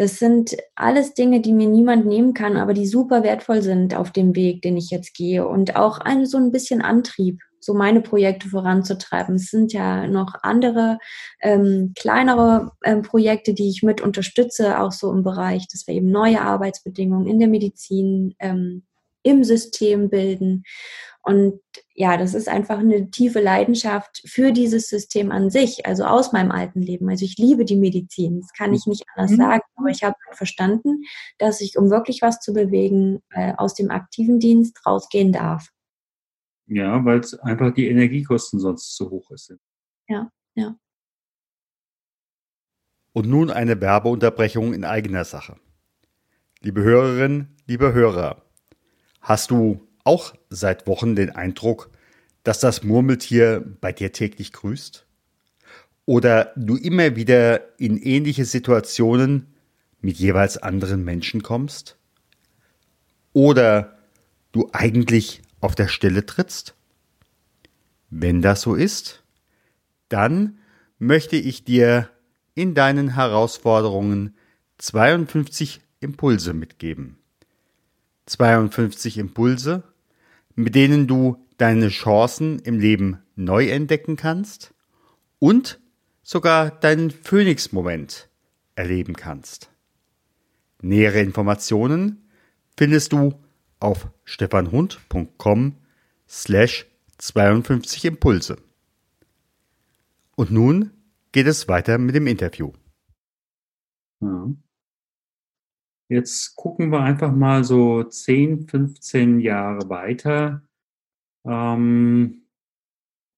Das 0.00 0.18
sind 0.18 0.56
alles 0.76 1.12
Dinge, 1.12 1.42
die 1.42 1.52
mir 1.52 1.68
niemand 1.68 2.06
nehmen 2.06 2.32
kann, 2.32 2.56
aber 2.56 2.72
die 2.72 2.86
super 2.86 3.22
wertvoll 3.22 3.60
sind 3.60 3.94
auf 3.94 4.10
dem 4.10 4.34
Weg, 4.34 4.62
den 4.62 4.78
ich 4.78 4.88
jetzt 4.88 5.12
gehe. 5.12 5.46
Und 5.46 5.76
auch 5.76 5.98
ein, 5.98 6.24
so 6.24 6.38
ein 6.38 6.50
bisschen 6.50 6.80
Antrieb, 6.80 7.42
so 7.60 7.74
meine 7.74 8.00
Projekte 8.00 8.48
voranzutreiben. 8.48 9.34
Es 9.34 9.50
sind 9.50 9.74
ja 9.74 10.06
noch 10.06 10.36
andere 10.40 10.96
ähm, 11.42 11.92
kleinere 11.98 12.72
ähm, 12.82 13.02
Projekte, 13.02 13.52
die 13.52 13.68
ich 13.68 13.82
mit 13.82 14.00
unterstütze, 14.00 14.80
auch 14.80 14.92
so 14.92 15.12
im 15.12 15.22
Bereich, 15.22 15.68
dass 15.68 15.86
wir 15.86 15.92
eben 15.92 16.10
neue 16.10 16.40
Arbeitsbedingungen 16.40 17.26
in 17.26 17.38
der 17.38 17.48
Medizin 17.48 18.34
ähm, 18.38 18.84
im 19.22 19.44
System 19.44 20.08
bilden. 20.08 20.64
Und 21.22 21.60
ja, 22.00 22.16
das 22.16 22.32
ist 22.32 22.48
einfach 22.48 22.78
eine 22.78 23.10
tiefe 23.10 23.42
Leidenschaft 23.42 24.22
für 24.24 24.52
dieses 24.52 24.88
System 24.88 25.30
an 25.30 25.50
sich, 25.50 25.84
also 25.84 26.04
aus 26.04 26.32
meinem 26.32 26.50
alten 26.50 26.80
Leben. 26.80 27.10
Also 27.10 27.26
ich 27.26 27.36
liebe 27.36 27.66
die 27.66 27.76
Medizin, 27.76 28.40
das 28.40 28.54
kann 28.54 28.72
ich 28.72 28.86
nicht 28.86 29.04
anders 29.14 29.32
mhm. 29.32 29.36
sagen, 29.36 29.62
aber 29.76 29.88
ich 29.90 30.02
habe 30.02 30.16
verstanden, 30.32 31.02
dass 31.36 31.60
ich, 31.60 31.76
um 31.76 31.90
wirklich 31.90 32.22
was 32.22 32.40
zu 32.40 32.54
bewegen, 32.54 33.20
äh, 33.32 33.52
aus 33.54 33.74
dem 33.74 33.90
aktiven 33.90 34.38
Dienst 34.38 34.80
rausgehen 34.86 35.30
darf. 35.30 35.68
Ja, 36.68 37.04
weil 37.04 37.20
einfach 37.42 37.74
die 37.74 37.88
Energiekosten 37.88 38.60
sonst 38.60 38.96
zu 38.96 39.10
hoch 39.10 39.28
sind. 39.34 39.60
Ja, 40.08 40.30
ja. 40.54 40.76
Und 43.12 43.28
nun 43.28 43.50
eine 43.50 43.78
Werbeunterbrechung 43.78 44.72
in 44.72 44.86
eigener 44.86 45.26
Sache. 45.26 45.56
Liebe 46.60 46.82
Hörerinnen, 46.82 47.58
liebe 47.66 47.92
Hörer, 47.92 48.42
hast 49.20 49.50
du 49.50 49.86
auch 50.10 50.34
seit 50.48 50.88
Wochen 50.88 51.14
den 51.14 51.30
Eindruck, 51.30 51.88
dass 52.42 52.58
das 52.58 52.82
Murmeltier 52.82 53.64
bei 53.80 53.92
dir 53.92 54.12
täglich 54.12 54.52
grüßt? 54.52 55.06
Oder 56.04 56.52
du 56.56 56.74
immer 56.74 57.14
wieder 57.14 57.78
in 57.78 57.96
ähnliche 57.96 58.44
Situationen 58.44 59.46
mit 60.00 60.16
jeweils 60.16 60.58
anderen 60.58 61.04
Menschen 61.04 61.44
kommst? 61.44 61.96
Oder 63.32 63.98
du 64.50 64.68
eigentlich 64.72 65.42
auf 65.60 65.76
der 65.76 65.86
Stelle 65.86 66.26
trittst? 66.26 66.74
Wenn 68.08 68.42
das 68.42 68.62
so 68.62 68.74
ist, 68.74 69.22
dann 70.08 70.58
möchte 70.98 71.36
ich 71.36 71.62
dir 71.62 72.10
in 72.56 72.74
deinen 72.74 73.14
Herausforderungen 73.14 74.34
52 74.78 75.80
Impulse 76.00 76.52
mitgeben. 76.52 77.16
52 78.26 79.18
Impulse, 79.18 79.84
mit 80.62 80.74
denen 80.74 81.06
du 81.06 81.36
deine 81.56 81.88
Chancen 81.88 82.58
im 82.60 82.78
Leben 82.78 83.18
neu 83.36 83.68
entdecken 83.68 84.16
kannst 84.16 84.74
und 85.38 85.80
sogar 86.22 86.70
deinen 86.70 87.10
Phoenix-Moment 87.10 88.28
erleben 88.74 89.14
kannst. 89.14 89.70
Nähere 90.82 91.20
Informationen 91.20 92.28
findest 92.76 93.12
du 93.12 93.34
auf 93.78 94.08
stefanhund.com 94.24 95.76
slash 96.28 96.86
52 97.18 98.04
Impulse. 98.06 98.56
Und 100.36 100.50
nun 100.50 100.92
geht 101.32 101.46
es 101.46 101.68
weiter 101.68 101.98
mit 101.98 102.14
dem 102.14 102.26
Interview. 102.26 102.72
Ja. 104.20 104.48
Jetzt 106.10 106.56
gucken 106.56 106.90
wir 106.90 107.02
einfach 107.02 107.32
mal 107.32 107.62
so 107.62 108.02
10, 108.02 108.66
15 108.66 109.38
Jahre 109.38 109.88
weiter. 109.88 110.60
Ähm, 111.44 112.42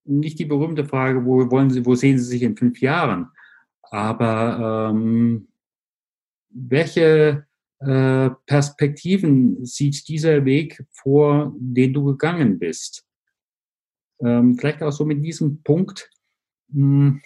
nicht 0.04 0.38
die 0.38 0.46
berühmte 0.46 0.86
Frage, 0.86 1.26
wo 1.26 1.50
wollen 1.50 1.68
Sie, 1.68 1.84
wo 1.84 1.94
sehen 1.94 2.18
Sie 2.18 2.24
sich 2.24 2.42
in 2.42 2.56
fünf 2.56 2.80
Jahren? 2.80 3.28
Aber 3.82 4.90
ähm, 4.90 5.48
welche 6.48 7.46
äh, 7.80 8.30
Perspektiven 8.46 9.66
sieht 9.66 10.08
dieser 10.08 10.46
Weg 10.46 10.82
vor, 10.92 11.54
den 11.58 11.92
du 11.92 12.04
gegangen 12.06 12.58
bist? 12.58 13.06
Ähm, 14.20 14.56
vielleicht 14.56 14.82
auch 14.82 14.92
so 14.92 15.04
mit 15.04 15.22
diesem 15.22 15.62
Punkt. 15.62 16.10
Hm, 16.72 17.20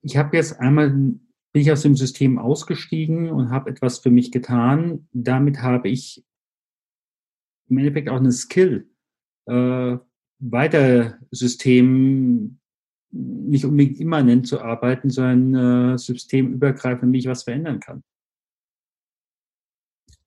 ich 0.00 0.16
habe 0.16 0.34
jetzt 0.34 0.58
einmal 0.60 1.18
bin 1.56 1.62
ich 1.62 1.72
aus 1.72 1.80
dem 1.80 1.96
System 1.96 2.38
ausgestiegen 2.38 3.30
und 3.30 3.48
habe 3.48 3.70
etwas 3.70 4.00
für 4.00 4.10
mich 4.10 4.30
getan. 4.30 5.08
Damit 5.14 5.62
habe 5.62 5.88
ich 5.88 6.22
im 7.70 7.78
Endeffekt 7.78 8.10
auch 8.10 8.18
eine 8.18 8.30
Skill, 8.30 8.90
äh, 9.46 9.96
weiter 10.38 11.18
System 11.30 12.58
nicht 13.10 13.64
unbedingt 13.64 13.98
immanent 14.00 14.46
zu 14.46 14.60
arbeiten, 14.60 15.08
sondern 15.08 15.94
äh, 15.94 15.96
systemübergreifend 15.96 17.10
mich 17.10 17.26
was 17.26 17.44
verändern 17.44 17.80
kann. 17.80 18.04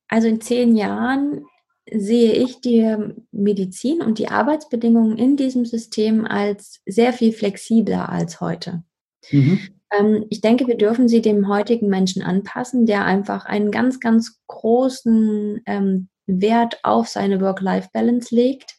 Also 0.08 0.30
in 0.30 0.42
zehn 0.42 0.76
Jahren 0.76 1.46
sehe 1.92 2.34
ich 2.34 2.60
die 2.60 2.98
Medizin 3.30 4.02
und 4.02 4.18
die 4.18 4.30
Arbeitsbedingungen 4.30 5.16
in 5.20 5.38
diesem 5.38 5.66
System 5.66 6.26
als 6.26 6.82
sehr 6.88 7.14
viel 7.14 7.34
flexibler 7.34 8.10
als 8.10 8.42
heute. 8.42 8.84
Mhm. 9.30 9.60
Ähm, 9.92 10.26
ich 10.30 10.42
denke, 10.42 10.68
wir 10.68 10.78
dürfen 10.78 11.08
sie 11.08 11.22
dem 11.22 11.48
heutigen 11.48 11.88
Menschen 11.88 12.22
anpassen, 12.22 12.86
der 12.86 13.06
einfach 13.06 13.46
einen 13.46 13.72
ganz, 13.72 14.00
ganz 14.00 14.40
großen 14.48 15.62
ähm, 15.66 16.10
Wert 16.28 16.80
auf 16.84 17.08
seine 17.08 17.42
Work-Life-Balance 17.42 18.34
legt, 18.34 18.76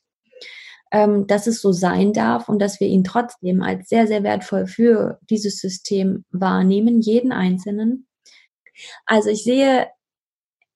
ähm, 0.92 1.27
dass 1.27 1.46
es 1.46 1.61
so 1.61 1.73
sein 1.73 2.12
darf 2.12 2.49
und 2.49 2.61
dass 2.61 2.81
wir 2.81 2.87
ihn 2.87 3.05
trotzdem 3.05 3.62
als 3.62 3.88
sehr, 3.88 4.07
sehr 4.07 4.23
wertvoll 4.23 4.66
für 4.66 5.18
dieses 5.29 5.59
System 5.59 6.25
wahrnehmen, 6.31 7.01
jeden 7.01 7.33
Einzelnen. 7.33 8.07
Also 9.07 9.31
ich 9.31 9.44
sehe 9.44 9.88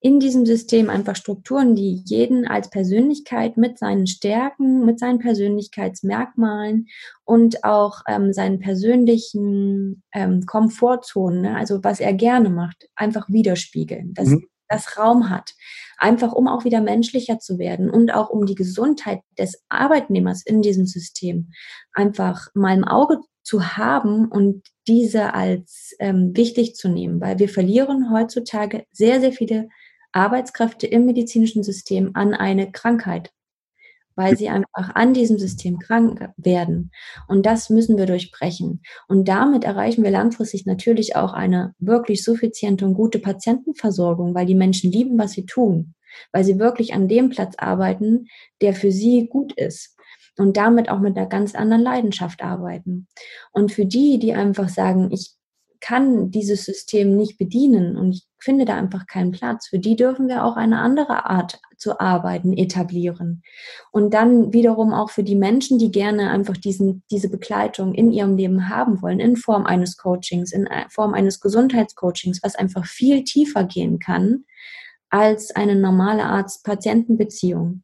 in 0.05 0.21
diesem 0.21 0.45
System 0.45 0.91
einfach 0.91 1.17
Strukturen, 1.17 1.75
die 1.75 2.03
jeden 2.05 2.47
als 2.47 2.69
Persönlichkeit 2.69 3.57
mit 3.57 3.79
seinen 3.79 4.07
Stärken, 4.07 4.85
mit 4.85 4.99
seinen 4.99 5.19
Persönlichkeitsmerkmalen 5.19 6.89
und 7.25 7.65
auch 7.65 8.03
ähm, 8.07 8.35
seinen 8.35 8.59
persönlichen 8.59 10.03
ähm, 10.13 10.45
Komfortzonen, 10.45 11.41
ne, 11.41 11.57
also 11.57 11.83
was 11.83 12.01
er 12.01 12.13
gerne 12.13 12.51
macht, 12.51 12.87
einfach 12.95 13.31
widerspiegeln, 13.31 14.13
dass 14.13 14.29
mhm. 14.29 14.45
das 14.69 14.99
Raum 14.99 15.31
hat, 15.31 15.55
einfach 15.97 16.35
um 16.35 16.49
auch 16.49 16.67
wieder 16.67 16.83
menschlicher 16.83 17.39
zu 17.39 17.59
werden 17.59 17.89
und 17.89 18.13
auch 18.13 18.29
um 18.29 18.45
die 18.45 18.57
Gesundheit 18.57 19.21
des 19.39 19.65
Arbeitnehmers 19.71 20.45
in 20.45 20.61
diesem 20.61 20.85
System 20.85 21.51
einfach 21.95 22.49
mal 22.53 22.77
im 22.77 22.85
Auge 22.85 23.21
zu 23.43 23.79
haben 23.79 24.29
und 24.29 24.67
diese 24.87 25.33
als 25.33 25.95
ähm, 25.99 26.37
wichtig 26.37 26.75
zu 26.75 26.91
nehmen, 26.91 27.23
weil 27.23 27.39
wir 27.39 27.49
verlieren 27.49 28.13
heutzutage 28.13 28.85
sehr, 28.93 29.19
sehr 29.21 29.33
viele 29.33 29.71
Arbeitskräfte 30.15 30.87
im 30.87 31.07
medizinischen 31.07 31.63
System 31.63 32.13
an 32.15 32.35
eine 32.35 32.71
Krankheit, 32.71 33.33
weil 34.15 34.37
sie 34.37 34.49
einfach 34.49 34.95
an 34.95 35.13
diesem 35.13 35.39
System 35.39 35.79
krank 35.79 36.31
werden. 36.37 36.93
Und 37.27 37.45
das 37.47 37.69
müssen 37.69 37.99
wir 37.99 38.07
durchbrechen. 38.07 38.83
Und 39.09 39.29
damit 39.29 39.65
erreichen 39.65 40.05
wir 40.05 40.13
langfristig 40.13 40.67
natürlich 40.67 41.17
auch 41.17 41.33
eine 41.33 41.75
wirklich 41.79 42.23
suffiziente 42.23 42.87
und 42.87 42.95
gute 42.95 43.19
Patientenversorgung, 43.19 44.35
weil 44.35 44.47
die 44.47 44.55
Menschen 44.55 44.93
lieben, 44.93 45.19
was 45.19 45.33
sie 45.33 45.47
tun, 45.47 45.95
weil 46.33 46.45
sie 46.45 46.61
wirklich 46.61 46.95
an 46.95 47.09
dem 47.09 47.29
Platz 47.29 47.55
arbeiten, 47.59 48.29
der 48.63 48.75
für 48.75 48.93
sie 48.93 49.27
gut 49.27 49.53
ist 49.55 49.97
und 50.39 50.57
damit 50.57 50.89
auch 50.89 51.01
mit 51.01 51.17
einer 51.17 51.27
ganz 51.27 51.57
anderen 51.57 51.83
Leidenschaft 51.83 52.43
arbeiten. 52.43 53.09
Und 53.53 53.73
für 53.73 53.85
die, 53.85 54.19
die 54.19 54.35
einfach 54.35 54.69
sagen, 54.69 55.11
ich 55.13 55.35
kann 55.85 56.31
dieses 56.31 56.65
System 56.65 57.15
nicht 57.15 57.37
bedienen 57.37 57.99
und 57.99 58.13
ich 58.13 58.27
finde 58.39 58.65
da 58.65 58.75
einfach 58.75 59.07
keinen 59.07 59.33
Platz. 59.33 59.69
Für 59.69 59.79
die 59.79 59.97
dürfen 59.97 60.29
wir 60.29 60.43
auch 60.43 60.57
eine 60.57 60.79
andere 60.79 61.27
Art 61.27 61.61
zu 61.77 62.01
arbeiten 62.01 62.55
etablieren. 62.55 63.43
Und 63.93 64.15
dann 64.15 64.55
wiederum 64.55 64.95
auch 64.95 65.11
für 65.11 65.23
die 65.23 65.37
Menschen, 65.37 65.79
die 65.79 65.91
gerne 65.91 66.31
einfach 66.31 66.57
diesen, 66.57 67.03
diese 67.11 67.29
Begleitung 67.29 67.93
in 67.93 68.13
ihrem 68.13 68.35
Leben 68.35 68.71
haben 68.71 69.03
wollen, 69.03 69.21
in 69.21 69.37
Form 69.37 69.67
eines 69.67 69.99
Coachings, 69.99 70.53
in 70.53 70.67
Form 70.89 71.13
eines 71.13 71.41
Gesundheitscoachings, 71.41 72.43
was 72.43 72.55
einfach 72.55 72.87
viel 72.87 73.23
tiefer 73.23 73.65
gehen 73.65 73.99
kann 73.99 74.47
als 75.11 75.55
eine 75.55 75.77
normale 75.77 76.25
Arzt-Patienten-Beziehung. 76.25 77.83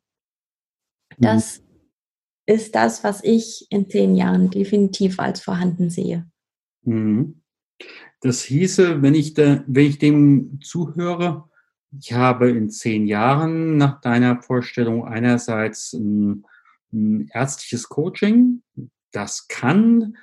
Das 1.19 1.61
mhm. 1.61 1.65
ist 2.47 2.75
das, 2.75 3.05
was 3.05 3.23
ich 3.23 3.67
in 3.69 3.91
zehn 3.91 4.15
Jahren 4.15 4.49
definitiv 4.49 5.21
als 5.21 5.43
vorhanden 5.43 5.91
sehe. 5.91 6.27
Mhm. 6.83 7.40
Das 8.21 8.43
hieße, 8.43 9.03
wenn 9.03 9.15
ich, 9.15 9.35
da, 9.35 9.65
wenn 9.67 9.87
ich 9.87 9.99
dem 9.99 10.61
zuhöre, 10.63 11.45
ich 11.99 12.13
habe 12.13 12.51
in 12.51 12.71
zehn 12.71 13.07
Jahren 13.07 13.77
nach 13.77 14.01
deiner 14.01 14.43
Vorstellung 14.43 15.05
einerseits 15.05 15.93
ein, 15.95 16.45
ein 16.93 17.29
ärztliches 17.33 17.89
Coaching, 17.89 18.63
das 19.13 19.49
kann 19.49 20.17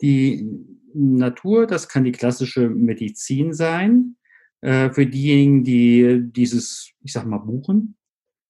die 0.00 0.48
Natur, 0.94 1.66
das 1.66 1.88
kann 1.88 2.04
die 2.04 2.12
klassische 2.12 2.68
Medizin 2.68 3.52
sein, 3.52 4.16
äh, 4.60 4.90
für 4.90 5.06
diejenigen, 5.06 5.64
die 5.64 6.22
dieses, 6.32 6.92
ich 7.02 7.12
sag 7.12 7.26
mal, 7.26 7.38
buchen. 7.38 7.96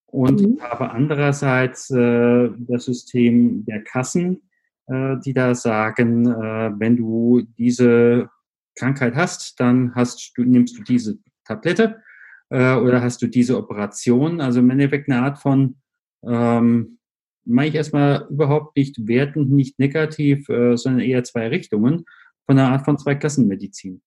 Und 0.06 0.40
mhm. 0.40 0.54
ich 0.56 0.62
habe 0.62 0.90
andererseits 0.90 1.90
äh, 1.90 2.50
das 2.58 2.84
System 2.84 3.64
der 3.64 3.82
Kassen, 3.84 4.42
äh, 4.86 5.16
die 5.24 5.34
da 5.34 5.54
sagen, 5.54 6.26
äh, 6.26 6.70
wenn 6.78 6.96
du 6.96 7.42
diese 7.58 8.30
Krankheit 8.78 9.14
hast, 9.14 9.58
dann 9.60 9.94
hast 9.94 10.32
du, 10.36 10.44
nimmst 10.44 10.78
du 10.78 10.82
diese 10.82 11.18
Tablette 11.44 12.02
äh, 12.50 12.74
oder 12.74 13.02
hast 13.02 13.20
du 13.22 13.26
diese 13.26 13.56
Operation. 13.56 14.40
Also 14.40 14.60
im 14.60 14.70
Endeffekt 14.70 15.10
eine 15.10 15.22
Art 15.22 15.38
von, 15.38 15.76
ähm, 16.24 16.98
meine 17.44 17.68
ich 17.68 17.74
erstmal 17.74 18.26
überhaupt 18.30 18.76
nicht 18.76 19.06
wertend, 19.06 19.50
nicht 19.50 19.78
negativ, 19.78 20.48
äh, 20.48 20.76
sondern 20.76 21.00
eher 21.00 21.24
zwei 21.24 21.48
Richtungen 21.48 22.04
von 22.46 22.58
einer 22.58 22.70
Art 22.70 22.84
von 22.84 22.98
Zweiklassenmedizin. 22.98 24.02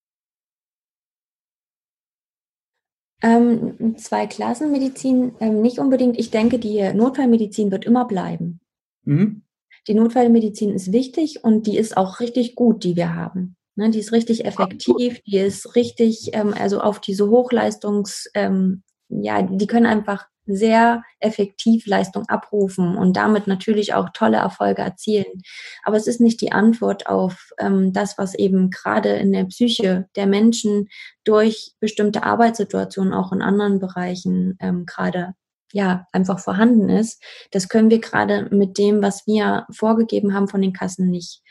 Ähm, 3.23 3.97
Zweiklassenmedizin 3.97 5.33
ähm, 5.39 5.61
nicht 5.61 5.77
unbedingt. 5.77 6.17
Ich 6.17 6.31
denke, 6.31 6.57
die 6.57 6.91
Notfallmedizin 6.93 7.69
wird 7.69 7.85
immer 7.85 8.05
bleiben. 8.05 8.59
Mhm. 9.03 9.43
Die 9.87 9.93
Notfallmedizin 9.93 10.71
ist 10.71 10.91
wichtig 10.91 11.43
und 11.43 11.67
die 11.67 11.77
ist 11.77 11.97
auch 11.97 12.19
richtig 12.19 12.55
gut, 12.55 12.83
die 12.83 12.95
wir 12.95 13.15
haben. 13.15 13.55
Ne, 13.75 13.89
die 13.89 13.99
ist 13.99 14.11
richtig 14.11 14.43
effektiv, 14.45 15.21
die 15.25 15.37
ist 15.37 15.75
richtig, 15.75 16.31
ähm, 16.33 16.53
also 16.53 16.81
auf 16.81 16.99
diese 16.99 17.29
Hochleistungs, 17.29 18.29
ähm, 18.33 18.83
ja, 19.07 19.41
die 19.41 19.67
können 19.67 19.85
einfach 19.85 20.27
sehr 20.45 21.03
effektiv 21.19 21.85
Leistung 21.87 22.27
abrufen 22.27 22.97
und 22.97 23.15
damit 23.15 23.47
natürlich 23.47 23.93
auch 23.93 24.09
tolle 24.13 24.37
Erfolge 24.37 24.81
erzielen. 24.81 25.41
Aber 25.83 25.97
es 25.97 26.07
ist 26.07 26.19
nicht 26.19 26.41
die 26.41 26.51
Antwort 26.51 27.07
auf 27.07 27.51
ähm, 27.59 27.93
das, 27.93 28.17
was 28.17 28.35
eben 28.35 28.69
gerade 28.71 29.09
in 29.09 29.31
der 29.31 29.45
Psyche 29.45 30.09
der 30.15 30.27
Menschen 30.27 30.89
durch 31.23 31.73
bestimmte 31.79 32.23
Arbeitssituationen 32.23 33.13
auch 33.13 33.31
in 33.31 33.41
anderen 33.41 33.79
Bereichen 33.79 34.57
ähm, 34.59 34.85
gerade 34.85 35.33
ja 35.73 36.07
einfach 36.11 36.39
vorhanden 36.39 36.89
ist. 36.89 37.23
Das 37.51 37.69
können 37.69 37.89
wir 37.89 37.99
gerade 37.99 38.49
mit 38.51 38.77
dem, 38.77 39.01
was 39.01 39.25
wir 39.27 39.65
vorgegeben 39.71 40.33
haben 40.33 40.47
von 40.49 40.61
den 40.61 40.73
Kassen 40.73 41.09
nicht 41.09 41.41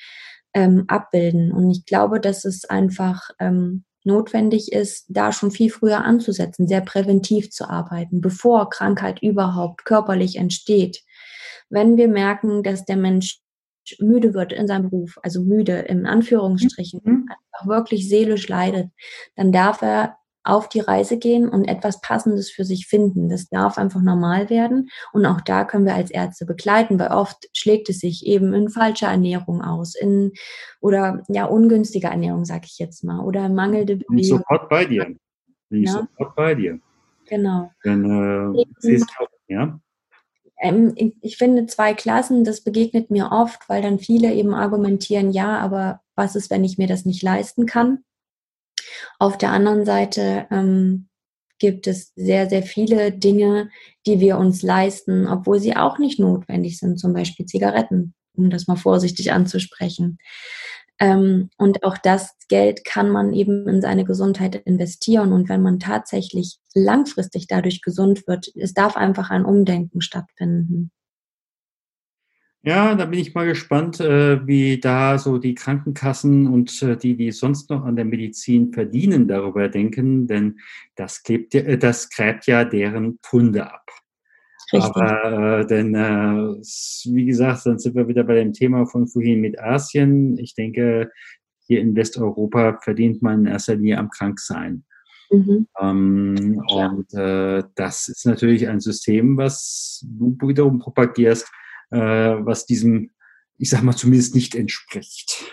ähm, 0.54 0.84
abbilden. 0.88 1.52
Und 1.52 1.70
ich 1.70 1.84
glaube, 1.84 2.20
dass 2.20 2.44
es 2.44 2.64
einfach 2.64 3.30
ähm, 3.38 3.84
notwendig 4.04 4.72
ist, 4.72 5.06
da 5.08 5.32
schon 5.32 5.50
viel 5.50 5.70
früher 5.70 6.04
anzusetzen, 6.04 6.66
sehr 6.66 6.80
präventiv 6.80 7.50
zu 7.50 7.68
arbeiten, 7.68 8.20
bevor 8.20 8.70
Krankheit 8.70 9.22
überhaupt 9.22 9.84
körperlich 9.84 10.36
entsteht. 10.36 11.02
Wenn 11.68 11.96
wir 11.96 12.08
merken, 12.08 12.62
dass 12.62 12.84
der 12.84 12.96
Mensch 12.96 13.40
müde 13.98 14.34
wird 14.34 14.52
in 14.52 14.66
seinem 14.66 14.90
Beruf, 14.90 15.18
also 15.22 15.42
müde 15.42 15.78
in 15.80 16.06
Anführungsstrichen, 16.06 17.00
mhm. 17.04 17.28
wirklich 17.64 18.08
seelisch 18.08 18.48
leidet, 18.48 18.90
dann 19.36 19.52
darf 19.52 19.82
er 19.82 20.16
auf 20.42 20.68
die 20.68 20.80
Reise 20.80 21.18
gehen 21.18 21.48
und 21.48 21.66
etwas 21.66 22.00
Passendes 22.00 22.50
für 22.50 22.64
sich 22.64 22.86
finden. 22.86 23.28
Das 23.28 23.48
darf 23.48 23.78
einfach 23.78 24.00
normal 24.00 24.48
werden. 24.48 24.88
Und 25.12 25.26
auch 25.26 25.40
da 25.40 25.64
können 25.64 25.84
wir 25.84 25.94
als 25.94 26.10
Ärzte 26.10 26.46
begleiten, 26.46 26.98
weil 26.98 27.10
oft 27.10 27.48
schlägt 27.52 27.88
es 27.88 28.00
sich 28.00 28.26
eben 28.26 28.54
in 28.54 28.70
falscher 28.70 29.08
Ernährung 29.08 29.62
aus, 29.62 29.94
in 29.94 30.32
oder 30.80 31.22
ja 31.28 31.44
ungünstiger 31.44 32.08
Ernährung, 32.08 32.44
sag 32.44 32.64
ich 32.64 32.78
jetzt 32.78 33.04
mal, 33.04 33.20
oder 33.20 33.48
mangelnde 33.48 33.96
Bewegung. 33.96 34.16
Bin 34.16 34.24
sofort 34.24 34.68
bei 34.68 34.84
dir. 34.84 35.14
Bin 35.68 35.82
ich 35.82 35.88
ja? 35.88 35.92
sofort 35.92 36.34
bei 36.34 36.54
dir. 36.54 36.80
Genau. 37.28 37.70
Dann 37.84 38.54
äh, 38.56 38.64
siehst 38.78 39.10
du, 39.18 39.26
ja. 39.48 39.78
Ähm, 40.60 40.94
ich 41.22 41.36
finde 41.36 41.66
zwei 41.66 41.94
Klassen, 41.94 42.44
das 42.44 42.62
begegnet 42.62 43.10
mir 43.10 43.30
oft, 43.32 43.68
weil 43.68 43.82
dann 43.82 43.98
viele 43.98 44.32
eben 44.34 44.52
argumentieren, 44.52 45.30
ja, 45.30 45.58
aber 45.58 46.00
was 46.16 46.36
ist, 46.36 46.50
wenn 46.50 46.64
ich 46.64 46.76
mir 46.76 46.86
das 46.86 47.06
nicht 47.06 47.22
leisten 47.22 47.66
kann? 47.66 48.04
Auf 49.18 49.38
der 49.38 49.52
anderen 49.52 49.84
Seite 49.84 50.46
ähm, 50.50 51.08
gibt 51.58 51.86
es 51.86 52.12
sehr, 52.16 52.48
sehr 52.48 52.62
viele 52.62 53.12
Dinge, 53.12 53.70
die 54.06 54.18
wir 54.18 54.38
uns 54.38 54.62
leisten, 54.62 55.28
obwohl 55.28 55.60
sie 55.60 55.76
auch 55.76 55.98
nicht 55.98 56.18
notwendig 56.18 56.78
sind, 56.78 56.98
zum 56.98 57.12
Beispiel 57.12 57.46
Zigaretten, 57.46 58.14
um 58.34 58.50
das 58.50 58.66
mal 58.66 58.76
vorsichtig 58.76 59.32
anzusprechen. 59.32 60.18
Ähm, 60.98 61.50
und 61.56 61.82
auch 61.82 61.96
das 61.96 62.36
Geld 62.48 62.84
kann 62.84 63.10
man 63.10 63.32
eben 63.32 63.66
in 63.68 63.80
seine 63.80 64.04
Gesundheit 64.04 64.54
investieren. 64.54 65.32
Und 65.32 65.48
wenn 65.48 65.62
man 65.62 65.78
tatsächlich 65.78 66.58
langfristig 66.74 67.46
dadurch 67.46 67.80
gesund 67.82 68.26
wird, 68.26 68.48
es 68.54 68.74
darf 68.74 68.96
einfach 68.96 69.30
ein 69.30 69.44
Umdenken 69.44 70.02
stattfinden. 70.02 70.90
Ja, 72.62 72.94
da 72.94 73.06
bin 73.06 73.18
ich 73.18 73.34
mal 73.34 73.46
gespannt, 73.46 74.00
äh, 74.00 74.46
wie 74.46 74.78
da 74.78 75.16
so 75.16 75.38
die 75.38 75.54
Krankenkassen 75.54 76.46
und 76.46 76.82
äh, 76.82 76.96
die, 76.96 77.16
die 77.16 77.32
sonst 77.32 77.70
noch 77.70 77.84
an 77.84 77.96
der 77.96 78.04
Medizin 78.04 78.72
verdienen, 78.74 79.28
darüber 79.28 79.68
denken, 79.68 80.26
denn 80.26 80.58
das, 80.94 81.22
klebt, 81.22 81.54
äh, 81.54 81.78
das 81.78 82.10
gräbt 82.10 82.46
ja 82.46 82.64
deren 82.66 83.18
Pfunde 83.22 83.72
ab. 83.72 83.86
Richtig. 84.72 84.94
Aber 84.94 85.60
äh, 85.60 85.66
denn, 85.66 85.94
äh, 85.94 86.60
wie 87.06 87.24
gesagt, 87.24 87.64
dann 87.64 87.78
sind 87.78 87.94
wir 87.94 88.08
wieder 88.08 88.24
bei 88.24 88.34
dem 88.34 88.52
Thema 88.52 88.84
von 88.86 89.08
vorhin 89.08 89.40
mit 89.40 89.58
Asien. 89.58 90.36
Ich 90.38 90.54
denke, 90.54 91.10
hier 91.66 91.80
in 91.80 91.96
Westeuropa 91.96 92.78
verdient 92.82 93.22
man 93.22 93.40
in 93.40 93.52
erster 93.52 93.74
Linie 93.76 93.98
am 93.98 94.10
Kranksein. 94.10 94.84
Mhm. 95.30 95.66
Ähm, 95.80 96.62
und 96.68 97.14
äh, 97.14 97.62
das 97.74 98.08
ist 98.08 98.26
natürlich 98.26 98.68
ein 98.68 98.80
System, 98.80 99.36
was 99.38 100.04
du 100.04 100.36
wiederum 100.42 100.78
propagierst, 100.78 101.50
äh, 101.90 101.98
was 101.98 102.66
diesem, 102.66 103.10
ich 103.58 103.70
sag 103.70 103.82
mal, 103.82 103.96
zumindest 103.96 104.34
nicht 104.34 104.54
entspricht. 104.54 105.44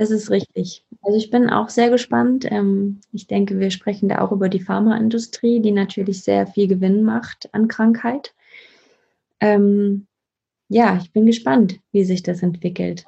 Das 0.00 0.10
ist 0.10 0.30
richtig. 0.30 0.86
Also 1.02 1.18
ich 1.18 1.30
bin 1.30 1.50
auch 1.50 1.68
sehr 1.68 1.90
gespannt. 1.90 2.46
Ähm, 2.50 3.00
ich 3.12 3.26
denke, 3.26 3.58
wir 3.58 3.70
sprechen 3.70 4.08
da 4.08 4.20
auch 4.20 4.32
über 4.32 4.48
die 4.48 4.60
Pharmaindustrie, 4.60 5.60
die 5.60 5.72
natürlich 5.72 6.22
sehr 6.22 6.46
viel 6.46 6.68
Gewinn 6.68 7.02
macht 7.02 7.52
an 7.52 7.68
Krankheit. 7.68 8.34
Ähm, 9.40 10.06
ja, 10.68 10.98
ich 11.02 11.12
bin 11.12 11.26
gespannt, 11.26 11.80
wie 11.92 12.04
sich 12.04 12.22
das 12.22 12.42
entwickelt. 12.42 13.04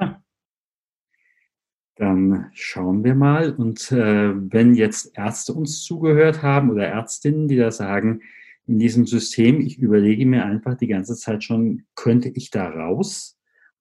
Dann 1.96 2.50
schauen 2.52 3.04
wir 3.04 3.14
mal. 3.14 3.52
Und 3.52 3.92
äh, 3.92 4.32
wenn 4.52 4.74
jetzt 4.74 5.16
Ärzte 5.16 5.54
uns 5.54 5.82
zugehört 5.84 6.42
haben 6.42 6.70
oder 6.70 6.86
Ärztinnen, 6.86 7.48
die 7.48 7.56
da 7.56 7.70
sagen, 7.70 8.20
in 8.66 8.78
diesem 8.78 9.06
System, 9.06 9.60
ich 9.60 9.78
überlege 9.78 10.26
mir 10.26 10.44
einfach 10.44 10.76
die 10.76 10.86
ganze 10.86 11.16
Zeit 11.16 11.42
schon, 11.44 11.84
könnte 11.94 12.28
ich 12.28 12.50
da 12.50 12.68
raus? 12.68 13.38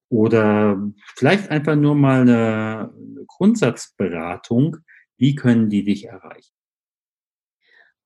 Oder 0.10 0.82
vielleicht 1.16 1.50
einfach 1.50 1.76
nur 1.76 1.96
mal 1.96 2.22
eine 2.22 2.94
Grundsatzberatung. 3.28 4.78
Wie 5.18 5.36
können 5.36 5.70
die 5.70 5.84
dich 5.86 6.06
erreichen? 6.06 6.54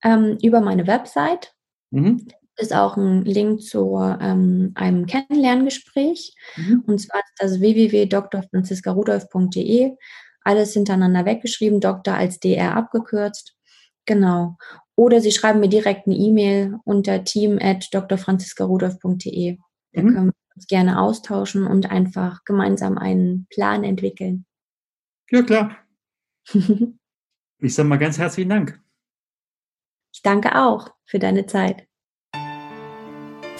Ähm, 0.03 0.37
über 0.43 0.59
meine 0.61 0.85
Website 0.85 1.55
mhm. 1.89 2.27
ist 2.57 2.75
auch 2.75 2.95
ein 2.97 3.25
Link 3.25 3.63
zu 3.63 3.97
ähm, 4.21 4.73
einem 4.75 5.07
Kennenlerngespräch. 5.07 6.35
Mhm. 6.57 6.83
Und 6.85 6.99
zwar 6.99 7.21
ist 7.21 7.33
das 7.39 7.59
www.drfranziskarudolf.de. 7.59 9.95
Alles 10.41 10.73
hintereinander 10.73 11.25
weggeschrieben, 11.25 11.79
Doktor 11.79 12.13
als 12.13 12.39
DR 12.39 12.75
abgekürzt. 12.75 13.54
Genau. 14.05 14.57
Oder 14.95 15.19
Sie 15.19 15.31
schreiben 15.31 15.59
mir 15.59 15.69
direkt 15.69 16.07
eine 16.07 16.15
E-Mail 16.15 16.77
unter 16.85 17.23
team 17.23 17.59
at 17.61 17.89
drfranziskarudolf.de. 17.93 19.57
Da 19.91 20.01
mhm. 20.01 20.13
können 20.13 20.27
wir 20.27 20.55
uns 20.55 20.67
gerne 20.67 21.01
austauschen 21.01 21.67
und 21.67 21.91
einfach 21.91 22.43
gemeinsam 22.45 22.97
einen 22.97 23.47
Plan 23.49 23.83
entwickeln. 23.83 24.45
Ja, 25.29 25.41
klar. 25.41 25.77
ich 27.59 27.73
sage 27.73 27.89
mal 27.89 27.97
ganz 27.97 28.17
herzlichen 28.17 28.49
Dank. 28.49 28.81
Ich 30.13 30.21
danke 30.21 30.55
auch 30.55 30.89
für 31.05 31.19
deine 31.19 31.45
Zeit. 31.45 31.87